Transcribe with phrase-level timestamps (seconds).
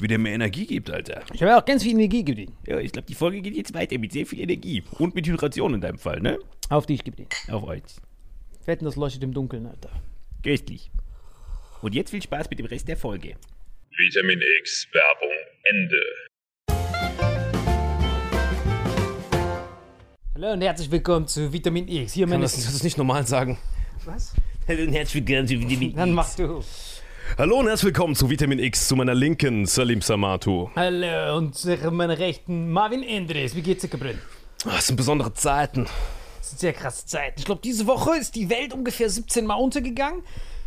[0.00, 1.22] wie der mir Energie gibt, Alter.
[1.32, 2.56] Ich habe auch ganz viel Energie gegeben.
[2.66, 4.82] Ja, ich glaube, die Folge geht jetzt weiter mit sehr viel Energie.
[4.98, 6.38] Und mit Hydration in deinem Fall, ne?
[6.70, 7.28] Auf dich gegeben.
[7.50, 7.82] Auf euch.
[8.64, 9.90] Wetten, das leuchtet im Dunkeln, Alter.
[10.42, 10.90] Köstlich.
[11.82, 13.36] Und jetzt viel Spaß mit dem Rest der Folge.
[13.96, 16.00] Vitamin X Werbung Ende.
[20.34, 22.14] Hallo und herzlich willkommen zu Vitamin X.
[22.14, 23.58] Hier meine das nicht normal sagen?
[24.06, 24.34] Was?
[24.66, 26.62] Hallo und herzlich willkommen zu Vitamin Dann machst du.
[27.38, 30.68] Hallo und herzlich willkommen zu Vitamin X, zu meiner linken Salim Samatu.
[30.76, 33.54] Hallo und zu meiner rechten Marvin Endres.
[33.54, 33.90] Wie geht's dir?
[34.64, 35.86] Ah, Das sind besondere Zeiten.
[36.38, 37.36] Das sind sehr krasse Zeiten.
[37.38, 40.20] Ich glaube, diese Woche ist die Welt ungefähr 17 Mal untergegangen.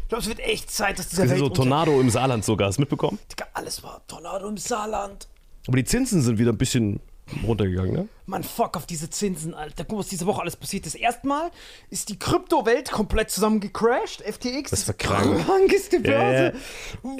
[0.03, 2.77] Ich glaube, es wird echt Zeit, dass diese Welt So Tornado im Saarland sogar, hast
[2.77, 3.19] du mitbekommen?
[3.31, 5.27] Digga, alles war Tornado im Saarland.
[5.67, 6.99] Aber die Zinsen sind wieder ein bisschen
[7.45, 8.07] runtergegangen, ne?
[8.25, 9.83] Mann, fuck auf diese Zinsen, Alter.
[9.83, 10.95] Guck mal, was diese Woche alles passiert ist.
[10.95, 11.51] Erstmal
[11.89, 14.21] ist die Kryptowelt komplett zusammengecrashed.
[14.21, 14.71] FTX.
[14.71, 15.43] Das war krank.
[15.45, 16.51] Krankeste Ja, ja.
[16.51, 16.53] Börse.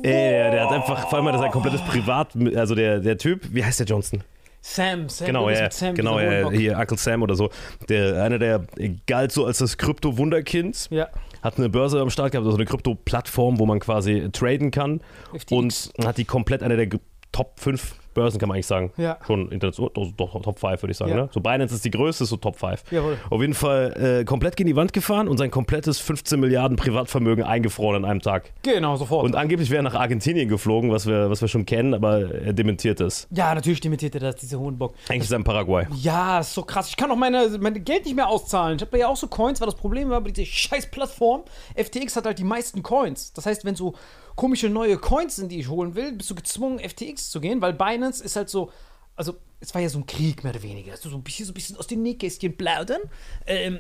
[0.04, 3.42] Ey, der hat einfach, vor allem hat er sein komplettes Privat, also der, der Typ,
[3.52, 4.24] wie heißt der Johnson?
[4.66, 5.28] Sam, Sam.
[5.28, 7.50] Genau, ja, Sam, genau, ja, hier Uncle Sam oder so.
[7.90, 8.66] Der, einer, der
[9.06, 10.88] galt so als das Krypto-Wunderkind.
[10.90, 11.10] Ja.
[11.42, 15.02] Hat eine Börse am Start gehabt, also eine Krypto-Plattform, wo man quasi traden kann.
[15.38, 15.52] FTX.
[15.52, 16.98] Und hat die komplett eine der
[17.34, 18.92] Top 5 Börsen, kann man eigentlich sagen.
[18.98, 19.18] Ja.
[19.26, 21.12] Schon international, doch, Top 5 würde ich sagen.
[21.12, 21.18] Ja.
[21.18, 21.30] Ne?
[21.32, 22.84] So Binance ist die größte, so Top 5.
[22.92, 23.18] Jawohl.
[23.30, 27.44] Auf jeden Fall äh, komplett gegen die Wand gefahren und sein komplettes 15 Milliarden Privatvermögen
[27.44, 28.52] eingefroren an einem Tag.
[28.64, 29.26] Genau, sofort.
[29.26, 32.54] Und angeblich wäre er nach Argentinien geflogen, was wir, was wir schon kennen, aber er
[32.54, 33.28] dementiert es.
[33.32, 34.94] ja, natürlich dementiert er das, dieser Hohenbock.
[35.10, 35.86] Eigentlich ist er in Paraguay.
[35.96, 36.90] Ja, ist so krass.
[36.90, 38.78] Ich kann auch meine, mein Geld nicht mehr auszahlen.
[38.78, 41.44] Ich habe ja auch so Coins, weil das Problem war bei dieser scheiß Plattform.
[41.76, 43.34] FTX hat halt die meisten Coins.
[43.34, 43.94] Das heißt, wenn so
[44.36, 47.74] komische neue Coins sind, die ich holen will, bist du gezwungen, FTX zu gehen, weil
[47.74, 48.72] Binance ist halt so.
[49.16, 50.92] Also, es war ja so ein Krieg, mehr oder weniger.
[50.92, 53.02] Also, so ein bisschen, so ein bisschen aus den Nähkästchen plaudern.
[53.46, 53.80] Ähm,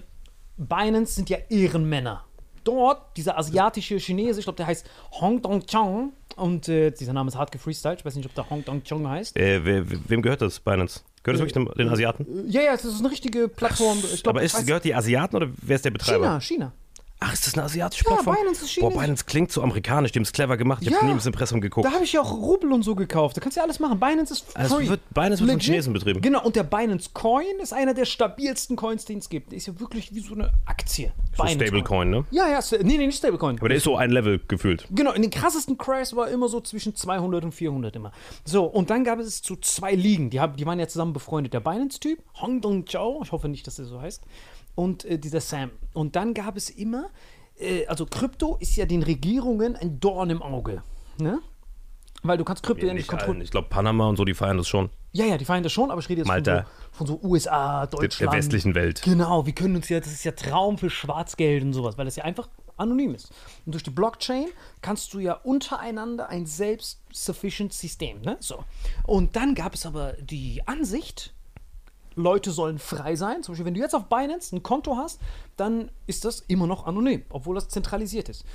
[0.57, 2.23] Binance sind ja Ehrenmänner.
[2.63, 4.85] Dort, dieser asiatische Chinese, ich glaube, der heißt
[5.19, 6.13] Hong Dong Chong.
[6.35, 7.99] Und äh, dieser Name ist hart gefreestylt.
[7.99, 9.35] Ich weiß nicht, ob der Hong Dong Chong heißt.
[9.37, 11.01] Äh, wer, wem gehört das, Binance?
[11.23, 12.49] Gehört das wirklich dem, den Asiaten?
[12.49, 13.97] Ja, ja, das ist eine richtige Plattform.
[14.13, 16.25] Ich glaub, Aber ist, weiß- gehört die Asiaten oder wer ist der Betreiber?
[16.25, 16.73] China, China.
[17.25, 18.35] Ach, ist das eine asiatische Ja, Plattform?
[18.35, 18.89] Binance ist Boah.
[18.91, 20.81] Binance klingt so amerikanisch, die haben es clever gemacht.
[20.81, 20.97] Ich Ja.
[20.97, 21.87] habe nie ins Impressum geguckt.
[21.87, 23.37] Da habe ich ja auch Rubel und so gekauft.
[23.37, 23.99] Da kannst du ja alles machen.
[23.99, 24.89] Binance ist Also free.
[24.89, 25.59] wird- Binance wird von.
[25.59, 26.21] Chinesen betrieben.
[26.21, 29.51] Genau, und der Binance Coin ist einer der stabilsten Coins, den es gibt.
[29.51, 31.13] Der ist ja wirklich wie so eine Aktie.
[31.37, 32.25] so Stablecoin, ne?
[32.31, 33.57] Ja, ja, sta- nee, nee, nicht Stablecoin.
[33.57, 34.85] Aber der ist so ein Level gefühlt.
[34.91, 38.11] Genau, in den krassesten Crashs war immer so zwischen 200 und 400 immer.
[38.45, 41.53] So, und dann gab es so zwei Ligen, die, haben, die waren ja zusammen befreundet.
[41.53, 44.21] Der Binance-Typ, Hong Dong Chao, ich hoffe nicht, dass der so heißt,
[44.75, 45.71] und äh, dieser Sam.
[45.93, 47.09] Und dann gab es immer,
[47.59, 50.83] äh, also Krypto ist ja den Regierungen ein Dorn im Auge.
[51.17, 51.39] Ne?
[52.23, 53.43] Weil du kannst Krypto ja, nicht kontrollieren.
[53.43, 54.89] Ich glaube, Panama und so, die feiern das schon.
[55.11, 56.65] Ja, ja, die feiern das schon, aber ich rede jetzt von Malta.
[56.91, 58.31] so, von so USA, Deutschland.
[58.31, 59.01] der westlichen Welt.
[59.03, 62.15] Genau, wir können uns ja, das ist ja Traum für Schwarzgeld und sowas, weil das
[62.15, 63.31] ja einfach anonym ist.
[63.65, 64.47] Und durch die Blockchain
[64.81, 68.37] kannst du ja untereinander ein selbst-sufficient System, ne?
[68.39, 68.63] So.
[69.05, 71.33] Und dann gab es aber die Ansicht,
[72.15, 73.43] Leute sollen frei sein.
[73.43, 75.19] Zum Beispiel, wenn du jetzt auf Binance ein Konto hast,
[75.57, 78.45] dann ist das immer noch anonym, obwohl das zentralisiert ist.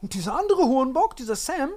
[0.00, 1.70] Und dieser andere Hurenbock, dieser Sam,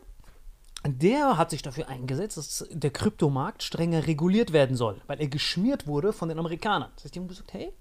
[0.85, 5.87] der hat sich dafür eingesetzt, dass der Kryptomarkt strenger reguliert werden soll, weil er geschmiert
[5.87, 6.91] wurde von den Amerikanern.
[6.95, 7.73] Das heißt, die haben gesagt, hey,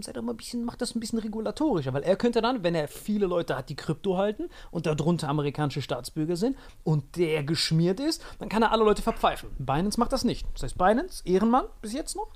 [0.00, 2.74] seid doch mal ein bisschen, macht das ein bisschen regulatorischer, weil er könnte dann, wenn
[2.74, 8.00] er viele Leute hat, die Krypto halten und darunter amerikanische Staatsbürger sind und der geschmiert
[8.00, 9.50] ist, dann kann er alle Leute verpfeifen.
[9.58, 10.46] Binance macht das nicht.
[10.54, 12.28] Das heißt, Binance, Ehrenmann bis jetzt noch,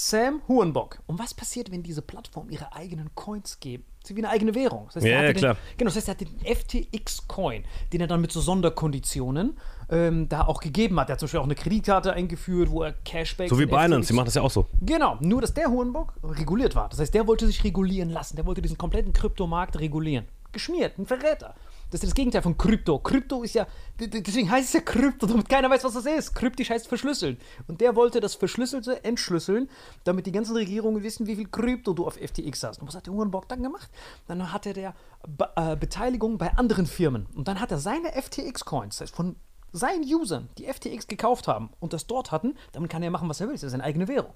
[0.00, 1.00] Sam Hurenbock.
[1.06, 3.84] Und was passiert, wenn diese Plattform ihre eigenen Coins geben?
[4.02, 4.86] Ist wie eine eigene Währung.
[4.86, 5.54] Das heißt, Ja, er ja, klar.
[5.54, 9.58] Den, genau, das heißt, er hat den FTX-Coin, den er dann mit so Sonderkonditionen
[9.90, 11.10] ähm, da auch gegeben hat.
[11.10, 13.50] Er hat zum Beispiel auch eine Kreditkarte eingeführt, wo er Cashback.
[13.50, 14.66] So wie Binance, die machen das ja auch so.
[14.80, 16.88] Genau, nur dass der Hurenbock reguliert war.
[16.88, 18.36] Das heißt, der wollte sich regulieren lassen.
[18.36, 20.26] Der wollte diesen kompletten Kryptomarkt regulieren.
[20.52, 21.54] Geschmiert, ein Verräter.
[21.90, 22.98] Das ist das Gegenteil von Krypto.
[22.98, 23.66] Krypto ist ja,
[23.98, 26.34] deswegen heißt es ja Krypto, damit keiner weiß, was das ist.
[26.34, 27.38] Kryptisch heißt verschlüsseln.
[27.66, 29.70] Und der wollte das Verschlüsselte entschlüsseln,
[30.04, 32.80] damit die ganzen Regierungen wissen, wie viel Krypto du auf FTX hast.
[32.80, 33.90] Und was hat der Hurenbock dann gemacht?
[34.26, 34.94] Dann hatte der
[35.26, 37.26] Be äh, Beteiligung bei anderen Firmen.
[37.34, 39.36] Und dann hat er seine FTX-Coins, das heißt von
[39.72, 43.40] seinen Usern, die FTX gekauft haben und das dort hatten, damit kann er machen, was
[43.40, 43.54] er will.
[43.54, 44.34] Das ist seine eigene Währung.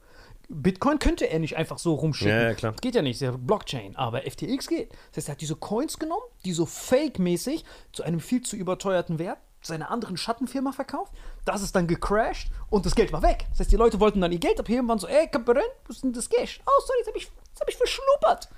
[0.48, 2.34] Bitcoin könnte er nicht einfach so rumschicken.
[2.34, 2.72] Ja, ja, klar.
[2.72, 3.96] Das geht ja nicht, das ist ja Blockchain.
[3.96, 4.92] Aber FTX geht.
[5.10, 9.18] Das heißt, er hat diese Coins genommen, die so fake-mäßig zu einem viel zu überteuerten
[9.18, 11.12] Wert seiner anderen Schattenfirma verkauft.
[11.44, 13.46] Das ist dann gecrashed und das Geld war weg.
[13.50, 16.02] Das heißt, die Leute wollten dann ihr Geld abheben, waren so, ey, Kaperin, wo ist
[16.02, 16.60] denn das Cash?
[16.66, 17.30] Oh, sorry, jetzt habe ich,
[17.60, 18.48] hab ich verschnuppert.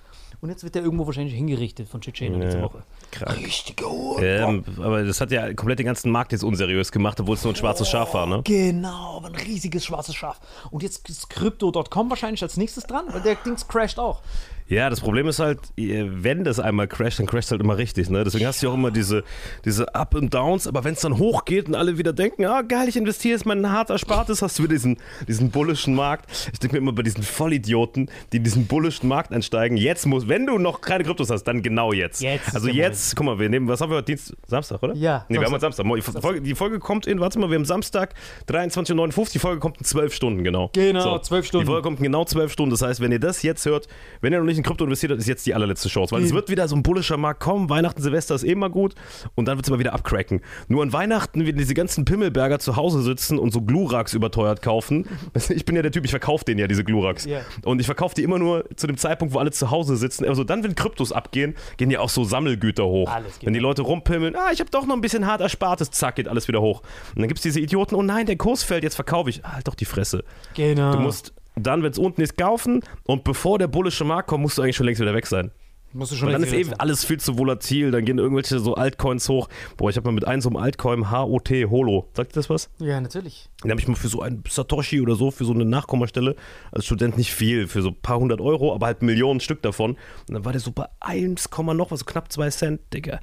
[0.41, 2.83] Und jetzt wird er irgendwo wahrscheinlich hingerichtet von Tschetschenien diese Woche.
[3.15, 3.39] Krank.
[3.39, 4.23] Richtige Uhr.
[4.23, 7.53] Ähm, aber das hat ja komplett den ganzen Markt jetzt unseriös gemacht, obwohl es nur
[7.53, 8.43] ein schwarzes Schaf war, ne?
[8.45, 10.41] Genau, aber ein riesiges schwarzes Schaf.
[10.71, 14.23] Und jetzt ist Crypto.com wahrscheinlich als nächstes dran, weil der Dings crasht auch.
[14.67, 18.09] Ja, das Problem ist halt, wenn das einmal crasht, dann crasht es halt immer richtig.
[18.09, 18.25] Ne?
[18.25, 19.23] Deswegen hast du ja auch immer diese,
[19.65, 22.89] diese Up and Downs, aber wenn es dann hochgeht und alle wieder denken, ah geil,
[22.89, 24.97] ich investiere jetzt mein hart Erspartes, hast du wieder diesen,
[25.29, 26.31] diesen bullischen Markt.
[26.53, 30.29] Ich denke mir immer bei diesen Vollidioten, die in diesen bullischen Markt einsteigen, jetzt muss,
[30.29, 32.23] wenn du noch keine Kryptos hast, dann genau jetzt.
[32.23, 34.07] Jetzt also der jetzt, guck mal, wir nehmen, was haben wir heute?
[34.07, 34.95] Dienst, Samstag, oder?
[34.95, 35.87] Ja, Nee, wir haben heute Samstag.
[35.95, 38.15] Die Folge, die Folge kommt in, warte mal, wir haben Samstag
[38.49, 40.71] 23.59 Uhr, die Folge kommt in 12 Stunden, genau.
[40.73, 41.67] Genau, 12 Stunden.
[41.67, 42.71] Die Folge kommt in genau 12 Stunden.
[42.71, 43.89] Das heißt, wenn ihr das jetzt hört,
[44.21, 46.15] wenn ihr noch nicht Krypto investiert hat, ist jetzt die allerletzte Chance.
[46.15, 47.71] Weil es wird wieder so ein bullischer Markt kommen.
[47.71, 48.95] Weihnachten, Silvester ist eh immer gut.
[49.35, 50.41] Und dann wird es immer wieder abcracken.
[50.69, 55.07] Nur an Weihnachten, wenn diese ganzen Pimmelberger zu Hause sitzen und so Gluraks überteuert kaufen.
[55.55, 57.27] Ich bin ja der Typ, ich verkaufe denen ja diese Gluraks.
[57.27, 57.41] Ja.
[57.65, 60.25] Und ich verkaufe die immer nur zu dem Zeitpunkt, wo alle zu Hause sitzen.
[60.25, 63.11] Also dann, wenn Kryptos abgehen, gehen ja auch so Sammelgüter hoch.
[63.43, 66.29] Wenn die Leute rumpimmeln, ah, ich habe doch noch ein bisschen hart Erspartes, zack, geht
[66.29, 66.83] alles wieder hoch.
[67.15, 69.43] Und dann gibt es diese Idioten, oh nein, der Kurs fällt, jetzt verkaufe ich.
[69.43, 70.25] Halt doch die Fresse.
[70.55, 70.93] Genau.
[70.93, 74.59] Du musst dann, wenn es unten ist, kaufen und bevor der bullische Markt kommt, musst
[74.59, 75.51] du eigentlich schon längst wieder weg sein.
[75.93, 78.59] musst du schon Und dann ist eben wieder alles viel zu volatil, dann gehen irgendwelche
[78.59, 79.49] so Altcoins hoch.
[79.77, 82.69] Boah, ich habe mal mit einem so einem Altcoin HOT Holo, sagt ihr das was?
[82.79, 82.89] sein.
[82.89, 83.49] Ja, natürlich.
[83.63, 86.35] Den habe ich mal für so einen Satoshi oder so, für so eine Nachkommastelle,
[86.73, 89.93] als Student nicht viel, für so ein paar hundert Euro, aber halt Millionen Stück davon.
[90.29, 93.21] Und dann war der so bei 1, noch was, so knapp 2 Cent, Digga.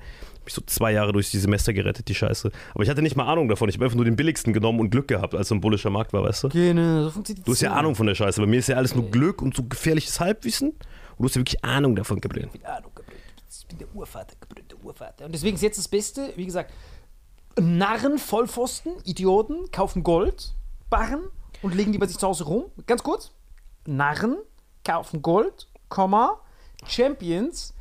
[0.52, 2.52] Hab ich so zwei Jahre durch die Semester gerettet, die Scheiße.
[2.74, 3.70] Aber ich hatte nicht mal Ahnung davon.
[3.70, 6.14] Ich habe einfach nur den billigsten genommen und Glück gehabt, als so ein bullischer Markt
[6.14, 6.50] war, weißt du?
[6.50, 8.42] Genau, so funktioniert Du hast ja Ahnung von der Scheiße.
[8.42, 10.70] Bei mir ist ja alles nur Glück und so gefährliches Halbwissen.
[10.70, 10.78] Und
[11.20, 12.50] du hast ja wirklich Ahnung davon, Gabriel.
[12.64, 13.20] Ahnung, gebrüllt.
[13.50, 15.26] Ich bin der Urvater, gebrüllt, der Urvater.
[15.26, 16.74] Und deswegen ist jetzt das Beste, wie gesagt,
[17.60, 20.54] Narren, Vollpfosten, Idioten kaufen Gold,
[20.90, 21.24] Barren
[21.62, 22.66] und legen die bei sich zu Hause rum.
[22.88, 23.32] Ganz kurz.
[23.86, 24.38] Narren
[24.84, 26.40] kaufen Gold, Komma,
[26.88, 27.74] Champions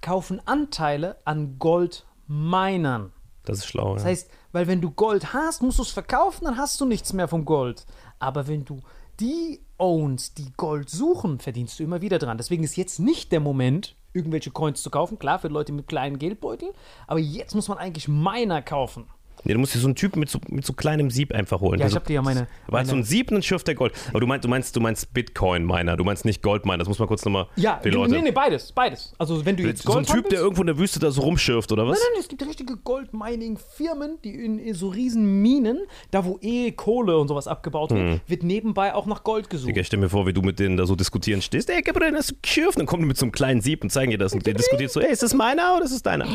[0.00, 3.12] kaufen Anteile an Goldminern.
[3.44, 4.10] Das ist schlau, Das ja.
[4.10, 7.28] heißt, weil wenn du Gold hast, musst du es verkaufen, dann hast du nichts mehr
[7.28, 7.86] vom Gold.
[8.18, 8.80] Aber wenn du
[9.18, 12.38] die ownst, die Gold suchen, verdienst du immer wieder dran.
[12.38, 15.18] Deswegen ist jetzt nicht der Moment, irgendwelche Coins zu kaufen.
[15.18, 16.72] Klar, für Leute mit kleinen Geldbeutel.
[17.06, 19.06] Aber jetzt muss man eigentlich Miner kaufen.
[19.44, 21.80] Nee, du musst dir so einen Typen mit so, mit so kleinem Sieb einfach holen.
[21.80, 22.46] Ja, ich Also- habe dir ja meine.
[22.66, 23.92] Aber so ein Sieb dann schürft der Gold.
[24.10, 26.78] Aber du meinst, du meinst, du meinst Bitcoin-Miner, du meinst nicht Goldminer.
[26.78, 28.12] Das muss man kurz nochmal ja, die Leute.
[28.14, 29.12] nee, nee, beides, beides.
[29.18, 31.22] Also wenn du jetzt so ein Gold Typ, der irgendwo in der Wüste da so
[31.22, 31.98] rumschürft, oder was?
[31.98, 35.78] Nein, nein, es gibt richtige Goldmining-Firmen, die in, so riesen Minen,
[36.10, 39.68] da wo eh Kohle und sowas abgebaut wird, wird nebenbei auch nach Gold gesucht.
[39.68, 39.74] Hm.
[39.74, 41.70] Digga, stell mir vor, wie du mit denen da so diskutieren stehst.
[41.70, 42.78] Ey, Gabriel, du geschürft?
[42.78, 44.32] Dann kommen die mit so einem kleinen Sieb und zeigen dir das.
[44.32, 46.26] Und der diskutiert so, ey, ist das meiner oder ist das deiner?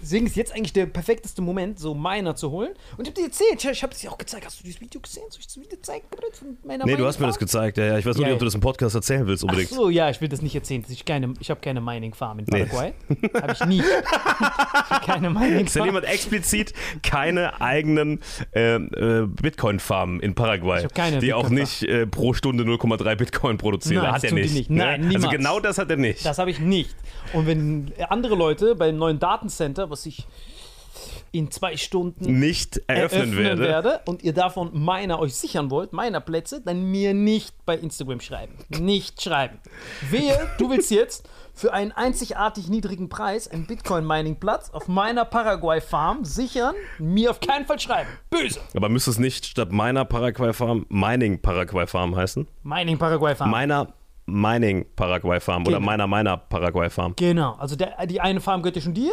[0.00, 2.72] Deswegen ist jetzt eigentlich der perfekteste Moment, so Miner zu holen.
[2.96, 4.46] Und ich hab dir erzählt, ich habe dir auch gezeigt.
[4.46, 5.24] Hast du dieses Video gesehen?
[5.30, 6.04] Soll ich das Video zeigen?
[6.38, 7.76] Von meiner Nee, du hast mir das gezeigt.
[7.78, 7.98] Ja, ja.
[7.98, 9.70] Ich weiß nur Ja, nicht, ob du das im Podcast erzählen willst Ach unbedingt.
[9.70, 10.84] so, ja, ich will das nicht erzählen.
[10.88, 12.64] Ich, keine, ich habe keine Mining-Farm in Nee.
[12.64, 12.94] Paraguay.
[13.40, 13.80] Habe ich nie.
[13.80, 15.86] ich hab keine Ist ja Mining-Farm.
[15.86, 16.72] jemand explizit
[17.02, 18.20] keine eigenen
[18.52, 23.58] ähm, äh, Bitcoin-Farmen in Paraguay, Ich keine die auch nicht äh, pro Stunde 0,3 Bitcoin
[23.58, 24.02] produzieren.
[24.02, 24.54] Nein, hat das er nicht.
[24.54, 24.70] nicht.
[24.70, 24.78] ne?
[24.78, 25.32] Nein, also niemals.
[25.36, 26.24] genau das hat er nicht.
[26.24, 26.94] Das habe ich nicht.
[27.32, 30.26] Und wenn andere Leute beim neuen Datencenter, was ich
[31.30, 34.00] in zwei Stunden nicht eröffnen, werde.
[34.06, 38.54] und ihr davon meiner euch sichern wollt, meiner Plätze, dann mir nicht bei Instagram schreiben.
[38.68, 39.58] Nicht schreiben.
[40.10, 46.74] Wehe, du willst jetzt für einen einzigartig niedrigen Preis einen Bitcoin-Mining-Platz auf meiner Paraguay-Farm sichern,
[46.98, 48.08] mir auf keinen Fall schreiben.
[48.30, 48.60] Böse.
[48.74, 52.46] Aber müsste es nicht statt meiner Paraguay Farm Mining Paraguay Farm heißen?
[52.62, 53.50] Mining-Paraguay-Farm.
[53.50, 53.92] Meiner
[54.26, 55.86] Mining Paraguay Farm oder Genau.
[55.86, 57.14] meiner meiner Paraguay Farm.
[57.16, 59.12] Genau, also der, die eine Farm gehört ja schon dir.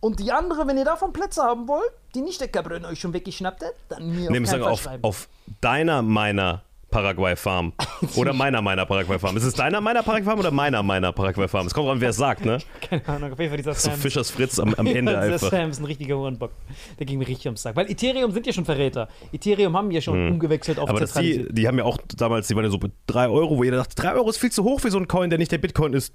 [0.00, 3.12] Und die andere, wenn ihr davon Plätze haben wollt, die nicht der Cabrön euch schon
[3.12, 5.28] weggeschnappt hat, dann mir Nee, auf sagen auf, auf
[5.60, 7.72] deiner meiner Paraguay Farm
[8.16, 9.36] oder meiner meiner Paraguay Farm.
[9.36, 11.66] Ist es deiner meiner Paraguay Farm oder meiner meiner Paraguay Farm?
[11.66, 12.58] Es kommt drauf an, wer es sagt, ne?
[12.80, 13.98] Keine Ahnung, auf jeden Fall dieser So Sam.
[13.98, 15.50] Fischers Fritz am, am Ende dieser einfach.
[15.50, 16.52] Sam ist ein richtiger Hurenbock.
[16.98, 17.76] Der ging mir richtig ums Sack.
[17.76, 19.08] Weil Ethereum sind ja schon Verräter.
[19.32, 20.88] Ethereum haben ja schon umgewechselt auf.
[20.88, 23.58] Aber dass die, die haben ja auch damals, die waren ja so bei 3 Euro,
[23.58, 25.52] wo jeder dachte, 3 Euro ist viel zu hoch für so einen Coin, der nicht
[25.52, 26.14] der Bitcoin ist.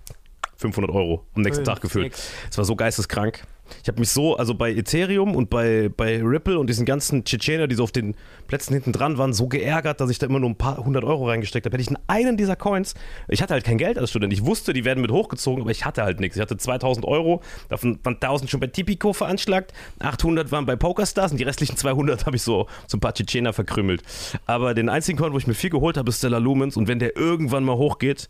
[0.63, 2.15] 500 Euro am nächsten Tag gefühlt.
[2.15, 2.31] sechs.
[2.49, 3.45] Es war so geisteskrank.
[3.81, 7.67] Ich habe mich so, also bei Ethereum und bei, bei Ripple und diesen ganzen Tschetschener,
[7.67, 8.15] die so auf den
[8.47, 11.27] Plätzen hinten dran waren, so geärgert, dass ich da immer nur ein paar hundert Euro
[11.27, 11.73] reingesteckt habe.
[11.73, 12.93] Hätte ich in einen dieser Coins,
[13.27, 14.33] ich hatte halt kein Geld als Student.
[14.33, 16.35] Ich wusste, die werden mit hochgezogen, aber ich hatte halt nichts.
[16.37, 21.31] Ich hatte 2000 Euro, davon waren 1000 schon bei Tipico veranschlagt, 800 waren bei PokerStars
[21.31, 24.03] und die restlichen 200 habe ich so, so ein paar Tschetschener verkrümmelt.
[24.45, 26.99] Aber den einzigen Coin, wo ich mir viel geholt habe, ist Stellar Lumens und wenn
[26.99, 28.29] der irgendwann mal hochgeht,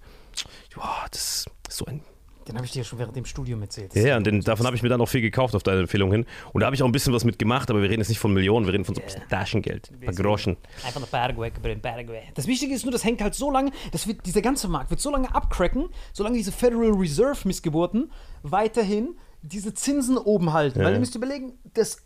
[0.75, 2.02] boah, das ist so ein
[2.48, 3.96] Den habe ich dir schon während dem Studium erzählt.
[3.96, 6.12] ja, ja, und den, davon habe ich mir dann auch viel gekauft auf deine Empfehlung
[6.12, 6.26] hin.
[6.52, 8.20] Und da habe ich auch ein bisschen was mit gemacht, aber wir reden jetzt nicht
[8.20, 10.58] von Millionen, wir reden von so ein bisschen Taschengeld, ein paar Groschen.
[10.86, 12.24] Einfach nach Paraguay, Cabrón, Paraguay.
[12.34, 15.00] Das Wichtige ist nur, das hängt halt so lange, das wird, dieser ganze Markt wird
[15.00, 18.12] so lange abcracken, solange diese Federal Reserve Missgeburten
[18.44, 20.84] weiterhin diese Zinsen oben halten.
[20.84, 22.02] Weil ihr müsst überlegen, das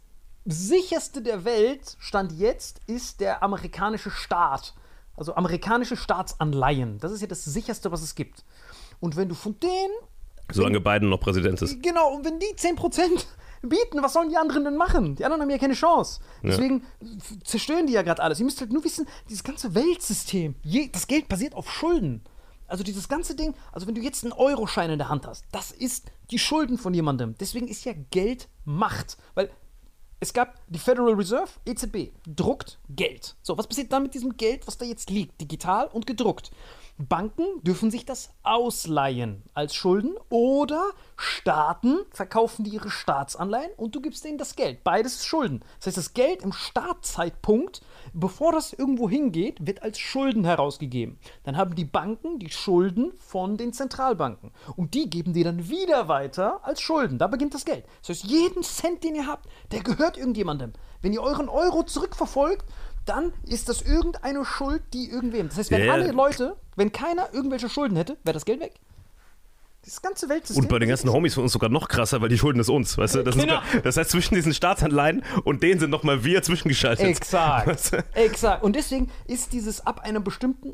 [0.45, 4.73] sicherste der Welt, Stand jetzt, ist der amerikanische Staat.
[5.15, 6.99] Also amerikanische Staatsanleihen.
[6.99, 8.43] Das ist ja das sicherste, was es gibt.
[8.99, 9.93] Und wenn du von denen
[10.51, 11.81] Solange Biden noch Präsident ist.
[11.83, 13.25] Genau, und wenn die 10%
[13.63, 15.15] bieten, was sollen die anderen denn machen?
[15.15, 16.21] Die anderen haben ja keine Chance.
[16.43, 18.39] Deswegen f- zerstören die ja gerade alles.
[18.39, 22.21] Ihr müsst halt nur wissen, dieses ganze Weltsystem, je, das Geld basiert auf Schulden.
[22.67, 25.71] Also dieses ganze Ding, also wenn du jetzt einen Euroschein in der Hand hast, das
[25.71, 27.35] ist die Schulden von jemandem.
[27.39, 29.17] Deswegen ist ja Geld Macht.
[29.35, 29.49] Weil
[30.19, 33.35] es gab die Federal Reserve, EZB, druckt Geld.
[33.41, 36.51] So, was passiert dann mit diesem Geld, was da jetzt liegt, digital und gedruckt?
[36.97, 40.83] Banken dürfen sich das ausleihen als Schulden oder
[41.15, 44.83] Staaten verkaufen dir ihre Staatsanleihen und du gibst denen das Geld.
[44.83, 45.63] Beides ist Schulden.
[45.77, 47.81] Das heißt, das Geld im Startzeitpunkt,
[48.13, 51.19] bevor das irgendwo hingeht, wird als Schulden herausgegeben.
[51.43, 56.07] Dann haben die Banken die Schulden von den Zentralbanken und die geben dir dann wieder
[56.07, 57.19] weiter als Schulden.
[57.19, 57.85] Da beginnt das Geld.
[58.01, 60.73] Das heißt, jeden Cent, den ihr habt, der gehört irgendjemandem.
[61.03, 62.65] Wenn ihr euren Euro zurückverfolgt,
[63.07, 65.49] dann ist das irgendeine Schuld, die irgendwem.
[65.49, 65.93] Das heißt, wenn ja.
[65.93, 68.73] alle Leute, wenn keiner irgendwelche Schulden hätte, wäre das Geld weg.
[69.83, 70.65] Das ganze Weltsystem.
[70.65, 72.97] Und bei den ganzen Homies von uns sogar noch krasser, weil die Schulden ist uns,
[72.97, 73.23] weißt du?
[73.23, 73.61] Das, Genau.
[73.61, 77.05] sogar, das heißt, zwischen diesen Staatsanleihen und denen sind nochmal wir zwischengeschaltet.
[77.05, 77.91] Exakt.
[78.13, 78.63] Exakt.
[78.63, 80.73] Und deswegen ist dieses ab einem bestimmten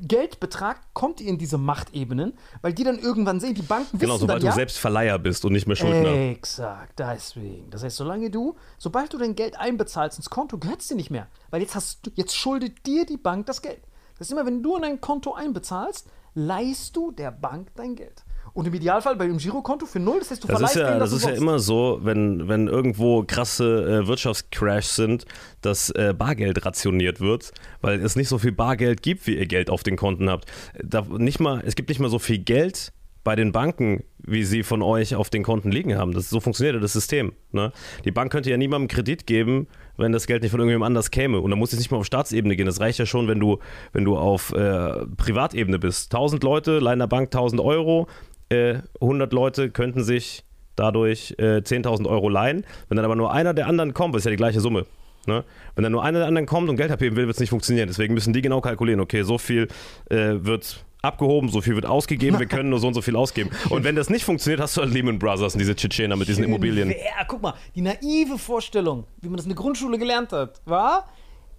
[0.00, 4.20] Geldbetrag kommt ihr in diese Machtebenen, weil die dann irgendwann sehen, die Banken Genau, wissen
[4.20, 4.52] sobald dann du ja.
[4.52, 6.12] selbst Verleiher bist und nicht mehr Schuldner.
[6.12, 7.70] Exakt, deswegen.
[7.70, 11.10] Das heißt, solange du, sobald du dein Geld einbezahlst ins Konto, gehört es dir nicht
[11.10, 11.28] mehr.
[11.50, 13.80] Weil jetzt hast du, jetzt schuldet dir die Bank das Geld.
[14.18, 18.24] Das ist immer, wenn du in dein Konto einbezahlst, leihst du der Bank dein Geld.
[18.52, 20.88] Und im Idealfall bei dem Girokonto für null, das heißt, du Das ist verleihst ja,
[20.88, 25.24] denen das ist ja immer so, wenn, wenn irgendwo krasse äh, Wirtschaftscrashs sind,
[25.60, 29.70] dass äh, Bargeld rationiert wird, weil es nicht so viel Bargeld gibt, wie ihr Geld
[29.70, 30.46] auf den Konten habt.
[30.82, 32.92] Da, nicht mal, es gibt nicht mal so viel Geld
[33.22, 36.12] bei den Banken, wie sie von euch auf den Konten liegen haben.
[36.12, 37.32] Das, so funktioniert ja das System.
[37.52, 37.72] Ne?
[38.04, 39.66] Die Bank könnte ja niemandem Kredit geben,
[39.96, 41.40] wenn das Geld nicht von irgendjemandem anders käme.
[41.40, 42.66] Und da muss es nicht mal auf Staatsebene gehen.
[42.66, 43.58] Das reicht ja schon, wenn du,
[43.92, 46.14] wenn du auf äh, Privatebene bist.
[46.14, 48.06] 1000 Leute leihen der Bank 1000 Euro,
[48.50, 50.44] äh, 100 Leute könnten sich
[50.76, 52.64] dadurch äh, 10.000 Euro leihen.
[52.88, 54.86] Wenn dann aber nur einer der anderen kommt, das ist ja die gleiche Summe.
[55.26, 55.44] Ne?
[55.74, 57.88] Wenn dann nur einer der anderen kommt und Geld abheben will, wird es nicht funktionieren.
[57.88, 59.68] Deswegen müssen die genau kalkulieren, okay, so viel
[60.08, 63.50] äh, wird abgehoben, so viel wird ausgegeben, wir können nur so und so viel ausgeben.
[63.70, 66.42] Und wenn das nicht funktioniert, hast du halt Lehman Brothers und diese Tschetschener mit diesen
[66.44, 66.88] Schön Immobilien.
[66.90, 71.08] wär- guck mal, die naive Vorstellung, wie man das in der Grundschule gelernt hat, war,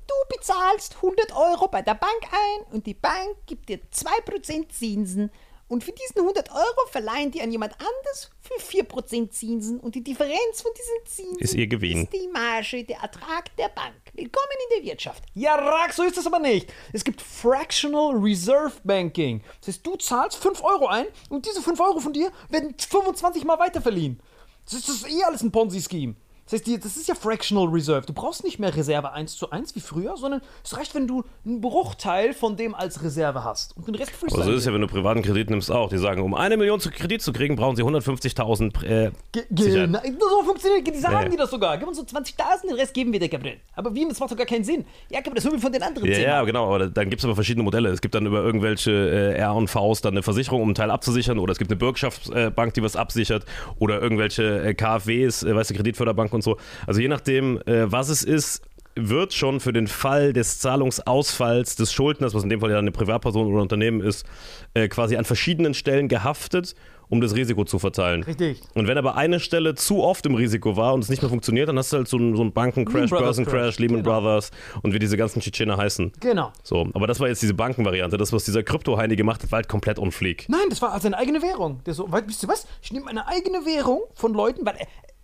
[0.07, 5.31] du bezahlst 100 Euro bei der Bank ein und die Bank gibt dir 2% Zinsen.
[5.71, 9.79] Und für diesen 100 Euro verleihen die an jemand anderes für 4% Zinsen.
[9.79, 12.03] Und die Differenz von diesen Zinsen Ist ihr Gewinn.
[12.03, 13.95] ist die Marge, der Ertrag der Bank.
[14.11, 15.23] Willkommen in der Wirtschaft.
[15.33, 16.73] Ja, Rack, so ist das aber nicht.
[16.91, 19.41] Es gibt Fractional Reserve Banking.
[19.61, 23.45] Das heißt, du zahlst 5 Euro ein und diese 5 Euro von dir werden 25
[23.45, 24.19] Mal weiterverliehen.
[24.65, 26.15] Das ist, das ist eh alles ein Ponzi-Scheme.
[26.45, 28.05] Das heißt, die, das ist ja Fractional Reserve.
[28.05, 31.23] Du brauchst nicht mehr Reserve 1 zu 1 wie früher, sondern es reicht, wenn du
[31.45, 33.77] einen Bruchteil von dem als Reserve hast.
[33.77, 35.89] Und den Rest Aber so ist es ja, wenn du privaten Kredit nimmst auch.
[35.89, 40.43] Die sagen, um eine Million zu Kredit zu kriegen, brauchen sie 150.000 äh, genau, so
[40.43, 41.29] funktioniert, die sagen Ja.
[41.29, 41.77] die das sogar.
[41.77, 43.57] Gib uns so 20.000, den Rest geben wir dir, Gabriel.
[43.75, 44.85] Aber wie, das macht doch gar keinen Sinn.
[45.09, 47.09] Ja, Gabriel, das holen wir von den anderen Ja, 10 ja, genau, aber da- dann
[47.09, 47.89] gibt es aber verschiedene Modelle.
[47.89, 51.51] Es gibt dann über irgendwelche äh, R&Vs dann eine Versicherung, um einen Teil abzusichern, oder
[51.53, 53.45] es gibt eine Bürgschaftsbank, die was absichert,
[53.79, 56.57] oder irgendwelche äh, KfWs, äh, weißt du, Kreditförderbank und so.
[56.87, 58.61] Also je nachdem, äh, was es ist,
[58.95, 62.91] wird schon für den Fall des Zahlungsausfalls des Schuldners, was in dem Fall ja eine
[62.91, 64.25] Privatperson oder ein Unternehmen ist,
[64.73, 66.75] äh, quasi an verschiedenen Stellen gehaftet,
[67.11, 68.23] um das Risiko zu verteilen.
[68.23, 68.61] Richtig.
[68.73, 71.67] Und wenn aber eine Stelle zu oft im Risiko war und es nicht mehr funktioniert,
[71.67, 74.21] dann hast du halt so einen, so einen Bankencrash, Börsencrash, Crash, Lehman genau.
[74.21, 74.51] Brothers
[74.81, 76.13] und wie diese ganzen Tschetschener heißen.
[76.21, 76.53] Genau.
[76.63, 78.17] So, aber das war jetzt diese Bankenvariante.
[78.17, 80.45] Das, was dieser Krypto-Heini gemacht hat, war halt komplett unflieg.
[80.47, 81.81] Nein, das war seine eigene Währung.
[81.85, 82.65] Der so, weißt wisst ihr was?
[82.81, 84.75] Ich nehme eine eigene Währung von Leuten, weil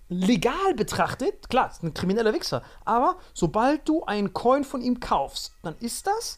[0.10, 5.54] legal betrachtet, klar, ist ein krimineller Wichser, aber sobald du einen Coin von ihm kaufst,
[5.64, 6.38] dann ist das,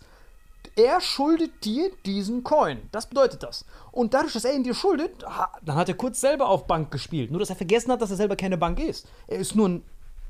[0.75, 2.81] er schuldet dir diesen Coin.
[2.91, 3.65] Das bedeutet das.
[3.91, 5.23] Und dadurch, dass er ihn dir schuldet,
[5.61, 7.31] dann hat er kurz selber auf Bank gespielt.
[7.31, 9.07] Nur, dass er vergessen hat, dass er selber keine Bank ist.
[9.27, 9.83] Er ist nur ein